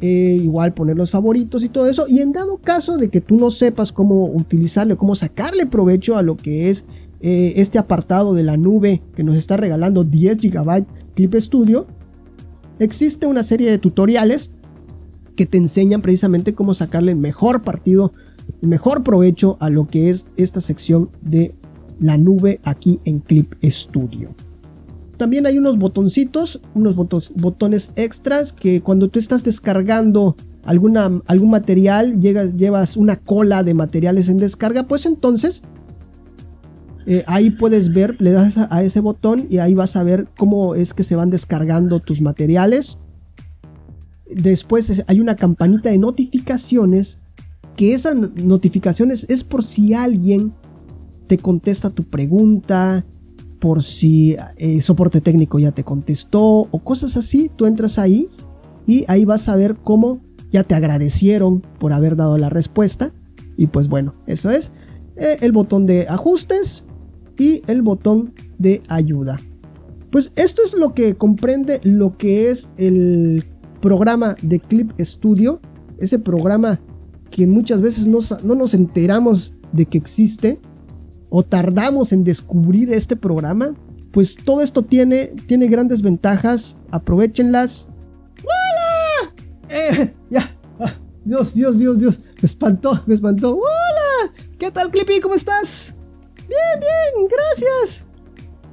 Eh, 0.00 0.38
igual 0.40 0.74
poner 0.74 0.96
los 0.96 1.10
favoritos 1.10 1.64
y 1.64 1.68
todo 1.68 1.88
eso. 1.88 2.06
Y 2.08 2.20
en 2.20 2.30
dado 2.30 2.58
caso 2.58 2.96
de 2.96 3.08
que 3.08 3.20
tú 3.20 3.36
no 3.36 3.50
sepas 3.50 3.90
cómo 3.90 4.26
utilizarle, 4.26 4.96
cómo 4.96 5.16
sacarle 5.16 5.66
provecho 5.66 6.16
a 6.16 6.22
lo 6.22 6.36
que 6.36 6.70
es 6.70 6.84
eh, 7.20 7.54
este 7.56 7.78
apartado 7.78 8.32
de 8.32 8.44
la 8.44 8.56
nube 8.56 9.02
que 9.16 9.24
nos 9.24 9.36
está 9.36 9.56
regalando 9.56 10.04
10 10.04 10.38
GB 10.38 10.86
Clip 11.14 11.34
Studio, 11.34 11.88
existe 12.78 13.26
una 13.26 13.42
serie 13.42 13.70
de 13.72 13.78
tutoriales 13.78 14.52
que 15.34 15.46
te 15.46 15.58
enseñan 15.58 16.00
precisamente 16.00 16.54
cómo 16.54 16.74
sacarle 16.74 17.12
el 17.12 17.18
mejor 17.18 17.62
partido, 17.62 18.12
el 18.62 18.68
mejor 18.68 19.02
provecho 19.02 19.56
a 19.60 19.68
lo 19.68 19.88
que 19.88 20.10
es 20.10 20.26
esta 20.36 20.60
sección 20.60 21.10
de 21.22 21.54
la 22.00 22.16
nube 22.16 22.60
aquí 22.64 23.00
en 23.04 23.20
Clip 23.20 23.54
Studio. 23.64 24.34
También 25.16 25.46
hay 25.46 25.58
unos 25.58 25.78
botoncitos, 25.78 26.60
unos 26.74 26.94
botones 26.94 27.92
extras 27.96 28.52
que 28.52 28.80
cuando 28.80 29.08
tú 29.08 29.18
estás 29.18 29.42
descargando 29.42 30.36
alguna, 30.62 31.20
algún 31.26 31.50
material, 31.50 32.20
llegas, 32.20 32.54
llevas 32.56 32.96
una 32.96 33.16
cola 33.16 33.64
de 33.64 33.74
materiales 33.74 34.28
en 34.28 34.36
descarga, 34.36 34.86
pues 34.86 35.06
entonces 35.06 35.62
eh, 37.10 37.24
ahí 37.26 37.48
puedes 37.48 37.90
ver, 37.90 38.20
le 38.20 38.32
das 38.32 38.58
a, 38.58 38.82
ese 38.82 39.00
botón 39.00 39.46
y 39.48 39.58
ahí 39.58 39.72
vas 39.72 39.96
a 39.96 40.02
ver 40.02 40.28
cómo 40.36 40.74
es 40.74 40.92
que 40.92 41.04
se 41.04 41.16
van 41.16 41.30
descargando 41.30 42.00
tus 42.00 42.20
materiales. 42.20 42.98
Después 44.30 45.02
hay 45.06 45.18
una 45.18 45.34
campanita 45.34 45.88
de 45.88 45.96
notificaciones, 45.96 47.18
que 47.76 47.94
esas 47.94 48.14
notificaciones 48.14 49.24
es 49.30 49.42
por 49.42 49.64
si 49.64 49.94
alguien 49.94 50.52
te 51.28 51.38
contesta 51.38 51.90
tu 51.90 52.04
pregunta, 52.04 53.04
por 53.60 53.82
si 53.82 54.36
eh, 54.56 54.80
soporte 54.80 55.20
técnico 55.20 55.58
ya 55.58 55.72
te 55.72 55.84
contestó 55.84 56.68
o 56.70 56.78
cosas 56.82 57.16
así, 57.16 57.50
tú 57.54 57.66
entras 57.66 57.98
ahí 57.98 58.28
y 58.86 59.04
ahí 59.08 59.24
vas 59.24 59.48
a 59.48 59.56
ver 59.56 59.76
cómo 59.76 60.20
ya 60.50 60.64
te 60.64 60.74
agradecieron 60.74 61.60
por 61.78 61.92
haber 61.92 62.16
dado 62.16 62.38
la 62.38 62.48
respuesta. 62.48 63.12
Y 63.56 63.66
pues 63.66 63.88
bueno, 63.88 64.14
eso 64.26 64.50
es 64.50 64.72
eh, 65.16 65.36
el 65.40 65.52
botón 65.52 65.86
de 65.86 66.06
ajustes 66.08 66.84
y 67.38 67.62
el 67.66 67.82
botón 67.82 68.32
de 68.58 68.82
ayuda. 68.88 69.36
Pues 70.10 70.32
esto 70.36 70.62
es 70.64 70.72
lo 70.72 70.94
que 70.94 71.16
comprende 71.16 71.80
lo 71.82 72.16
que 72.16 72.50
es 72.50 72.68
el 72.78 73.44
programa 73.82 74.36
de 74.42 74.58
Clip 74.58 74.90
Studio, 75.00 75.60
ese 75.98 76.18
programa 76.18 76.80
que 77.30 77.46
muchas 77.46 77.82
veces 77.82 78.06
no, 78.06 78.20
no 78.42 78.54
nos 78.54 78.72
enteramos 78.72 79.52
de 79.72 79.84
que 79.84 79.98
existe 79.98 80.58
o 81.30 81.42
tardamos 81.42 82.12
en 82.12 82.24
descubrir 82.24 82.92
este 82.92 83.16
programa, 83.16 83.74
pues 84.12 84.36
todo 84.36 84.62
esto 84.62 84.82
tiene, 84.82 85.32
tiene 85.46 85.68
grandes 85.68 86.02
ventajas, 86.02 86.76
aprovechenlas. 86.90 87.86
¡Hola! 88.42 89.34
Eh, 89.68 90.14
ya, 90.30 90.56
ah, 90.80 90.94
Dios, 91.24 91.54
Dios, 91.54 91.78
Dios, 91.78 92.00
Dios, 92.00 92.18
me 92.18 92.46
espantó, 92.46 93.02
me 93.06 93.14
espantó. 93.14 93.56
¡Hola! 93.56 94.32
¿Qué 94.58 94.70
tal, 94.70 94.90
Clippy? 94.90 95.20
¿Cómo 95.20 95.34
estás? 95.34 95.94
Bien, 96.48 96.80
bien, 96.80 97.28
gracias. 97.28 98.02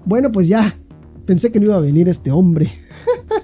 Bueno, 0.06 0.32
pues 0.32 0.48
ya, 0.48 0.78
pensé 1.26 1.52
que 1.52 1.60
no 1.60 1.66
iba 1.68 1.76
a 1.76 1.82
venir 1.82 2.08
este 2.08 2.32
hombre. 2.32 2.72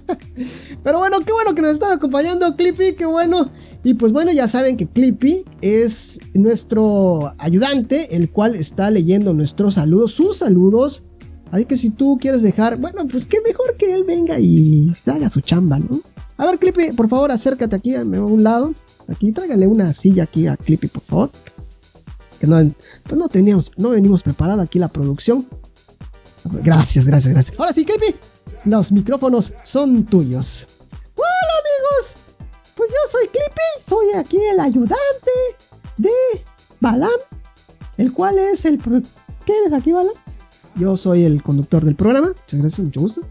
Pero 0.84 1.00
bueno, 1.00 1.20
qué 1.20 1.32
bueno 1.34 1.54
que 1.56 1.62
nos 1.62 1.74
está 1.74 1.94
acompañando, 1.94 2.56
Clippy, 2.56 2.94
qué 2.94 3.06
bueno. 3.06 3.52
Y 3.84 3.96
pues 3.96 4.12
bueno, 4.12 4.32
ya 4.32 4.48
saben 4.48 4.78
que 4.78 4.88
Clippy 4.88 5.44
es 5.62 6.20
nuestro 6.34 7.34
ayudante, 7.38 8.16
el 8.16 8.30
cual 8.30 8.56
está 8.56 8.92
leyendo 8.92 9.34
nuestros 9.34 9.76
saludos, 9.76 10.12
sus 10.12 10.38
saludos. 10.38 11.04
Así 11.52 11.66
que 11.66 11.78
si 11.78 11.90
tú 11.90 12.18
quieres 12.22 12.42
dejar, 12.42 12.78
bueno, 12.78 13.08
pues 13.08 13.26
qué 13.26 13.40
mejor 13.46 13.76
que 13.78 13.94
él 13.94 14.04
venga 14.04 14.40
y 14.40 14.94
haga 15.06 15.30
su 15.30 15.42
chamba, 15.42 15.80
¿no? 15.80 16.00
A 16.38 16.46
ver, 16.46 16.60
Clippy, 16.60 16.92
por 16.94 17.10
favor, 17.10 17.32
acércate 17.32 17.76
aquí 17.76 17.96
a 17.96 18.02
un 18.04 18.44
lado. 18.44 18.74
Aquí, 19.08 19.32
tráigale 19.32 19.68
una 19.68 19.94
silla 19.94 20.24
aquí 20.24 20.48
a 20.48 20.56
Clippy, 20.56 20.88
por 20.88 21.02
favor. 21.02 21.30
Que 22.40 22.48
no, 22.48 22.56
pues 23.04 23.20
no 23.20 23.28
teníamos, 23.28 23.72
no 23.78 23.90
venimos 23.90 24.24
preparada 24.24 24.64
aquí 24.64 24.80
la 24.80 24.88
producción. 24.88 25.46
Gracias, 26.46 27.06
gracias, 27.06 27.34
gracias. 27.34 27.60
Ahora 27.60 27.74
sí, 27.74 27.86
Clippy, 27.86 28.16
los 28.66 28.92
micrófonos 28.92 29.54
son 29.64 30.06
tuyos. 30.06 30.66
Hola, 31.16 31.54
amigos. 31.60 32.16
Pues 32.76 32.90
yo 32.90 33.12
soy 33.12 33.28
Clippy, 33.28 33.88
soy 33.88 34.14
aquí 34.14 34.38
el 34.38 34.60
ayudante 34.60 35.32
de 35.98 36.12
Balam, 36.80 37.10
el 37.98 38.12
cual 38.14 38.40
es 38.40 38.66
el... 38.66 38.80
¿Qué 39.46 39.58
eres 39.58 39.74
aquí, 39.74 39.92
Balam? 39.92 40.16
Yo 40.76 40.98
soy 40.98 41.24
el 41.24 41.44
conductor 41.44 41.84
del 41.84 41.96
programa. 41.96 42.30
Muchas 42.30 42.60
gracias, 42.60 42.80
mucho 42.80 43.02
gusto. 43.02 43.22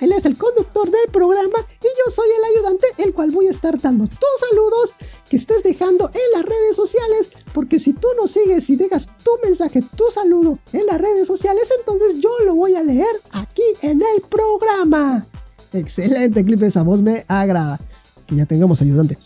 Él 0.00 0.12
es 0.12 0.24
el 0.24 0.36
conductor 0.38 0.90
del 0.90 1.10
programa 1.12 1.58
y 1.58 1.84
yo 1.84 2.12
soy 2.12 2.28
el 2.30 2.56
ayudante, 2.56 2.86
el 2.98 3.12
cual 3.12 3.30
voy 3.30 3.48
a 3.48 3.50
estar 3.50 3.78
dando 3.80 4.06
tus 4.06 4.48
saludos 4.48 4.94
que 5.30 5.36
estés 5.36 5.62
dejando 5.62 6.10
en 6.12 6.38
las 6.38 6.44
redes 6.44 6.74
sociales. 6.74 7.30
Porque 7.54 7.78
si 7.78 7.92
tú 7.92 8.08
nos 8.20 8.32
sigues 8.32 8.68
y 8.68 8.76
dejas 8.76 9.08
tu 9.24 9.30
mensaje, 9.42 9.80
tu 9.96 10.04
saludo 10.12 10.58
en 10.72 10.84
las 10.86 11.00
redes 11.00 11.26
sociales, 11.26 11.72
entonces 11.78 12.20
yo 12.20 12.30
lo 12.44 12.56
voy 12.56 12.74
a 12.74 12.82
leer 12.82 13.06
aquí 13.30 13.62
en 13.80 14.02
el 14.02 14.22
programa. 14.28 15.24
Excelente 15.72 16.44
clip, 16.44 16.62
esa 16.64 16.82
voz 16.82 17.00
me 17.00 17.24
agrada 17.28 17.78
que 18.26 18.34
ya 18.34 18.44
tengamos 18.44 18.82
ayudante. 18.82 19.16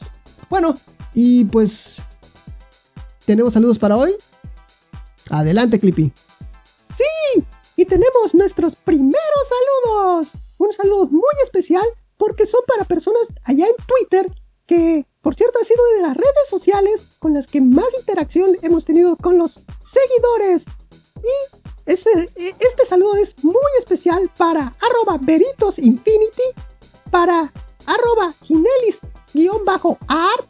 Bueno, 0.51 0.75
y 1.15 1.47
pues 1.47 2.03
tenemos 3.25 3.55
saludos 3.55 3.79
para 3.79 3.97
hoy. 3.97 4.15
Adelante, 5.31 5.81
Clippy. 5.81 6.13
Sí, 6.95 7.43
y 7.77 7.87
tenemos 7.87 8.35
nuestros 8.35 8.75
primeros 8.77 9.19
saludos. 9.85 10.29
Un 10.59 10.73
saludo 10.75 11.07
muy 11.07 11.35
especial 11.45 11.85
porque 12.19 12.47
son 12.47 12.61
para 12.67 12.85
personas 12.85 13.23
allá 13.43 13.65
en 13.67 13.75
Twitter 13.87 14.31
que, 14.67 15.07
por 15.25 15.35
cierto, 15.37 15.59
ha 15.59 15.65
sido 15.65 15.83
de 15.97 16.03
las 16.03 16.17
redes 16.19 16.49
sociales 16.51 17.01
con 17.19 17.33
las 17.33 17.47
que 17.47 17.63
más 17.63 17.87
interacción 17.99 18.59
hemos 18.61 18.85
tenido 18.85 19.17
con 19.17 19.39
los 19.39 19.63
seguidores. 19.83 20.67
Y 21.17 21.57
este, 21.87 22.31
este 22.37 22.85
saludo 22.87 23.17
es 23.17 23.35
muy 23.43 23.65
para 24.37 24.75
arroba 24.83 25.17
Veritos 25.19 25.79
Infinity, 25.79 26.43
para 27.11 27.51
arroba 27.87 28.35
Ginelis-art 28.43 30.47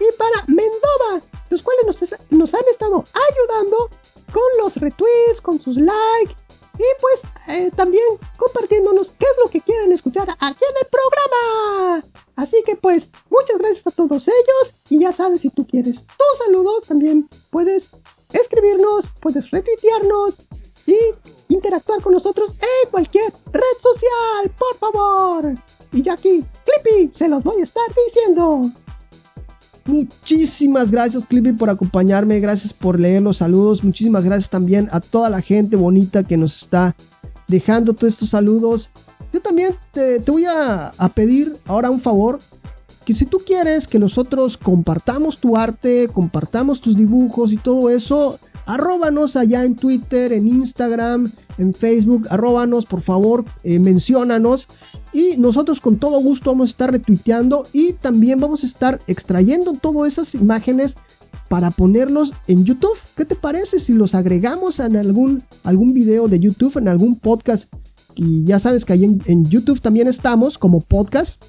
y 0.00 0.12
para 0.18 0.44
Mendova, 0.48 1.24
los 1.48 1.62
cuales 1.62 1.86
nos, 1.86 2.00
nos 2.30 2.52
han 2.52 2.64
estado 2.68 3.04
ayudando 3.30 3.90
con 4.32 4.42
los 4.58 4.76
retweets, 4.76 5.40
con 5.40 5.60
sus 5.60 5.76
likes 5.76 6.34
y 6.78 6.84
pues 7.00 7.22
eh, 7.48 7.70
también 7.74 8.04
compartiéndonos 8.36 9.12
qué 9.18 9.24
es 9.24 9.36
lo 9.42 9.50
que 9.50 9.60
quieren 9.60 9.92
escuchar 9.92 10.28
aquí 10.38 10.64
en 10.68 10.76
el 10.80 10.88
programa. 10.90 12.06
Así 12.36 12.62
que 12.64 12.76
pues 12.76 13.10
muchas 13.28 13.58
gracias 13.58 13.86
a 13.86 13.90
todos 13.90 14.28
ellos 14.28 14.74
y 14.88 15.00
ya 15.00 15.12
sabes 15.12 15.42
si 15.42 15.50
tú 15.50 15.66
quieres 15.66 15.96
tus 15.96 16.38
saludos 16.46 16.84
también 16.84 17.28
puedes 17.50 17.88
escribirnos, 18.32 19.06
puedes 19.20 19.50
retuitearnos 19.50 20.34
y 20.86 20.96
interactuar 21.48 22.02
con 22.02 22.14
nosotros 22.14 22.50
en 22.60 22.90
cualquier 22.90 23.32
red 23.52 23.80
social, 23.80 24.50
por 24.58 24.76
favor. 24.78 25.54
Y 25.92 26.02
ya 26.02 26.14
aquí, 26.14 26.44
Clippy, 26.64 27.12
se 27.12 27.28
los 27.28 27.42
voy 27.42 27.60
a 27.60 27.64
estar 27.64 27.84
diciendo. 28.06 28.70
Muchísimas 29.90 30.92
gracias 30.92 31.26
Clippy 31.26 31.52
por 31.52 31.68
acompañarme, 31.68 32.38
gracias 32.38 32.72
por 32.72 33.00
leer 33.00 33.22
los 33.22 33.38
saludos, 33.38 33.82
muchísimas 33.82 34.24
gracias 34.24 34.48
también 34.48 34.88
a 34.92 35.00
toda 35.00 35.28
la 35.28 35.42
gente 35.42 35.74
bonita 35.74 36.22
que 36.22 36.36
nos 36.36 36.62
está 36.62 36.94
dejando 37.48 37.92
todos 37.92 38.12
estos 38.12 38.28
saludos. 38.28 38.88
Yo 39.32 39.40
también 39.40 39.74
te, 39.90 40.20
voy 40.20 40.44
a, 40.44 40.92
pedir 41.12 41.56
ahora 41.66 41.90
un 41.90 42.00
favor, 42.00 42.38
que 43.04 43.14
si 43.14 43.26
tú 43.26 43.38
quieres 43.44 43.88
que 43.88 43.98
nosotros 43.98 44.56
compartamos 44.56 45.38
tu 45.38 45.56
arte, 45.56 46.06
compartamos 46.06 46.80
tus 46.80 46.96
dibujos 46.96 47.52
y 47.52 47.56
todo 47.56 47.90
eso, 47.90 48.38
arróbanos 48.66 49.34
allá 49.34 49.64
en 49.64 49.74
Twitter, 49.74 50.32
en 50.32 50.46
Instagram, 50.46 51.32
en 51.58 51.74
Facebook, 51.74 52.28
arróbanos 52.30 52.86
por 52.86 53.02
favor, 53.02 53.44
eh, 53.64 53.80
menciónanos 53.80 54.68
y 55.12 55.36
nosotros 55.36 55.80
con 55.80 55.98
todo 55.98 56.20
gusto 56.20 56.50
vamos 56.50 56.70
a 56.70 56.72
estar 56.72 56.92
retuiteando 56.92 57.66
y 57.72 57.94
también 57.94 58.40
vamos 58.40 58.62
a 58.62 58.66
estar 58.66 59.00
extrayendo 59.06 59.72
todas 59.74 60.12
esas 60.12 60.34
imágenes 60.34 60.96
para 61.48 61.70
ponerlos 61.72 62.32
en 62.46 62.64
YouTube. 62.64 62.96
¿Qué 63.16 63.24
te 63.24 63.34
parece 63.34 63.80
si 63.80 63.92
los 63.92 64.14
agregamos 64.14 64.78
en 64.78 64.96
algún, 64.96 65.42
algún 65.64 65.92
video 65.92 66.28
de 66.28 66.38
YouTube, 66.38 66.78
en 66.78 66.88
algún 66.88 67.16
podcast? 67.16 67.72
Y 68.14 68.44
ya 68.44 68.60
sabes 68.60 68.84
que 68.84 68.92
ahí 68.92 69.04
en, 69.04 69.20
en 69.26 69.44
YouTube 69.46 69.80
también 69.80 70.06
estamos 70.06 70.58
como 70.58 70.80
podcast. 70.80 71.42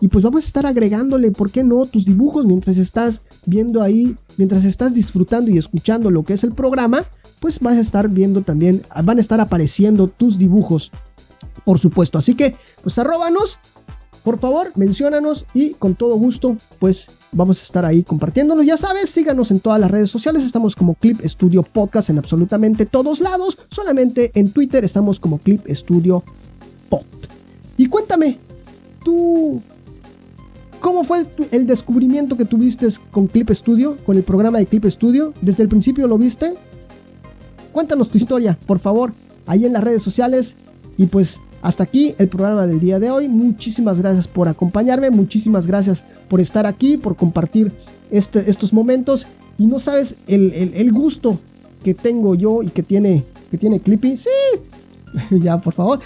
Y 0.00 0.08
pues 0.08 0.24
vamos 0.24 0.42
a 0.42 0.46
estar 0.46 0.66
agregándole, 0.66 1.30
¿por 1.30 1.50
qué 1.50 1.64
no? 1.64 1.86
Tus 1.86 2.04
dibujos 2.04 2.44
mientras 2.44 2.76
estás 2.76 3.22
viendo 3.46 3.82
ahí, 3.82 4.16
mientras 4.36 4.64
estás 4.64 4.92
disfrutando 4.92 5.50
y 5.50 5.58
escuchando 5.58 6.10
lo 6.10 6.22
que 6.22 6.34
es 6.34 6.44
el 6.44 6.52
programa, 6.52 7.04
pues 7.40 7.60
vas 7.60 7.78
a 7.78 7.80
estar 7.80 8.08
viendo 8.08 8.42
también, 8.42 8.82
van 9.04 9.18
a 9.18 9.20
estar 9.20 9.40
apareciendo 9.40 10.08
tus 10.08 10.38
dibujos 10.38 10.90
por 11.66 11.80
supuesto. 11.80 12.16
Así 12.16 12.36
que, 12.36 12.56
pues 12.82 12.96
arróbanos, 12.96 13.58
por 14.22 14.38
favor, 14.38 14.70
menciónanos 14.76 15.44
y 15.52 15.70
con 15.74 15.96
todo 15.96 16.14
gusto, 16.14 16.56
pues 16.78 17.08
vamos 17.32 17.58
a 17.60 17.64
estar 17.64 17.84
ahí 17.84 18.04
compartiéndonos. 18.04 18.64
Ya 18.64 18.76
sabes, 18.76 19.10
síganos 19.10 19.50
en 19.50 19.58
todas 19.58 19.80
las 19.80 19.90
redes 19.90 20.08
sociales. 20.08 20.44
Estamos 20.44 20.76
como 20.76 20.94
Clip 20.94 21.20
Studio 21.24 21.64
Podcast 21.64 22.08
en 22.10 22.18
absolutamente 22.18 22.86
todos 22.86 23.18
lados. 23.18 23.58
Solamente 23.68 24.30
en 24.34 24.52
Twitter 24.52 24.84
estamos 24.84 25.18
como 25.18 25.38
Clip 25.38 25.60
Studio 25.68 26.22
Pod. 26.88 27.02
Y 27.76 27.88
cuéntame, 27.88 28.38
tú, 29.04 29.60
¿cómo 30.80 31.02
fue 31.02 31.26
el 31.50 31.66
descubrimiento 31.66 32.36
que 32.36 32.44
tuviste 32.44 32.88
con 33.10 33.26
Clip 33.26 33.50
Studio, 33.50 33.96
con 34.06 34.16
el 34.16 34.22
programa 34.22 34.58
de 34.58 34.66
Clip 34.66 34.84
Studio? 34.86 35.34
¿Desde 35.40 35.64
el 35.64 35.68
principio 35.68 36.06
lo 36.06 36.16
viste? 36.16 36.54
Cuéntanos 37.72 38.08
tu 38.08 38.18
historia, 38.18 38.56
por 38.66 38.78
favor, 38.78 39.12
ahí 39.46 39.66
en 39.66 39.72
las 39.72 39.82
redes 39.82 40.04
sociales. 40.04 40.54
Y 40.96 41.06
pues 41.06 41.38
hasta 41.66 41.82
aquí 41.82 42.14
el 42.18 42.28
programa 42.28 42.64
del 42.64 42.78
día 42.78 43.00
de 43.00 43.10
hoy. 43.10 43.28
Muchísimas 43.28 43.98
gracias 43.98 44.28
por 44.28 44.46
acompañarme, 44.46 45.10
muchísimas 45.10 45.66
gracias 45.66 46.04
por 46.28 46.40
estar 46.40 46.64
aquí, 46.64 46.96
por 46.96 47.16
compartir 47.16 47.72
este, 48.12 48.48
estos 48.48 48.72
momentos. 48.72 49.26
Y 49.58 49.66
no 49.66 49.80
sabes 49.80 50.14
el, 50.28 50.92
gusto 50.92 51.40
que 51.82 51.92
tengo 51.92 52.36
yo 52.36 52.62
y 52.62 52.68
que 52.68 52.84
tiene, 52.84 53.24
que 53.50 53.58
tiene 53.58 53.80
Clippy. 53.80 54.16
Sí, 54.16 54.30
ya 55.40 55.58
por 55.58 55.74
favor. 55.74 55.98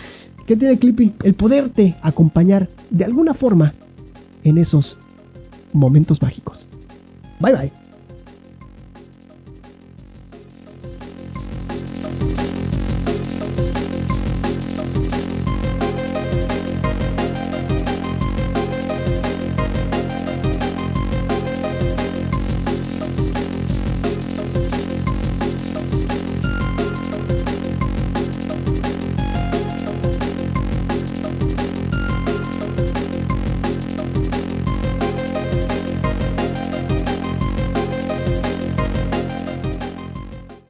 Que 0.46 0.56
tiene 0.56 0.78
Clippy 0.78 1.12
el 1.24 1.34
poderte 1.34 1.94
acompañar 2.00 2.66
de 2.88 3.04
alguna 3.04 3.34
forma 3.34 3.74
en 4.44 4.56
esos 4.56 4.96
momentos 5.74 6.22
mágicos. 6.22 6.68
Bye 7.38 7.52
bye. 7.52 7.79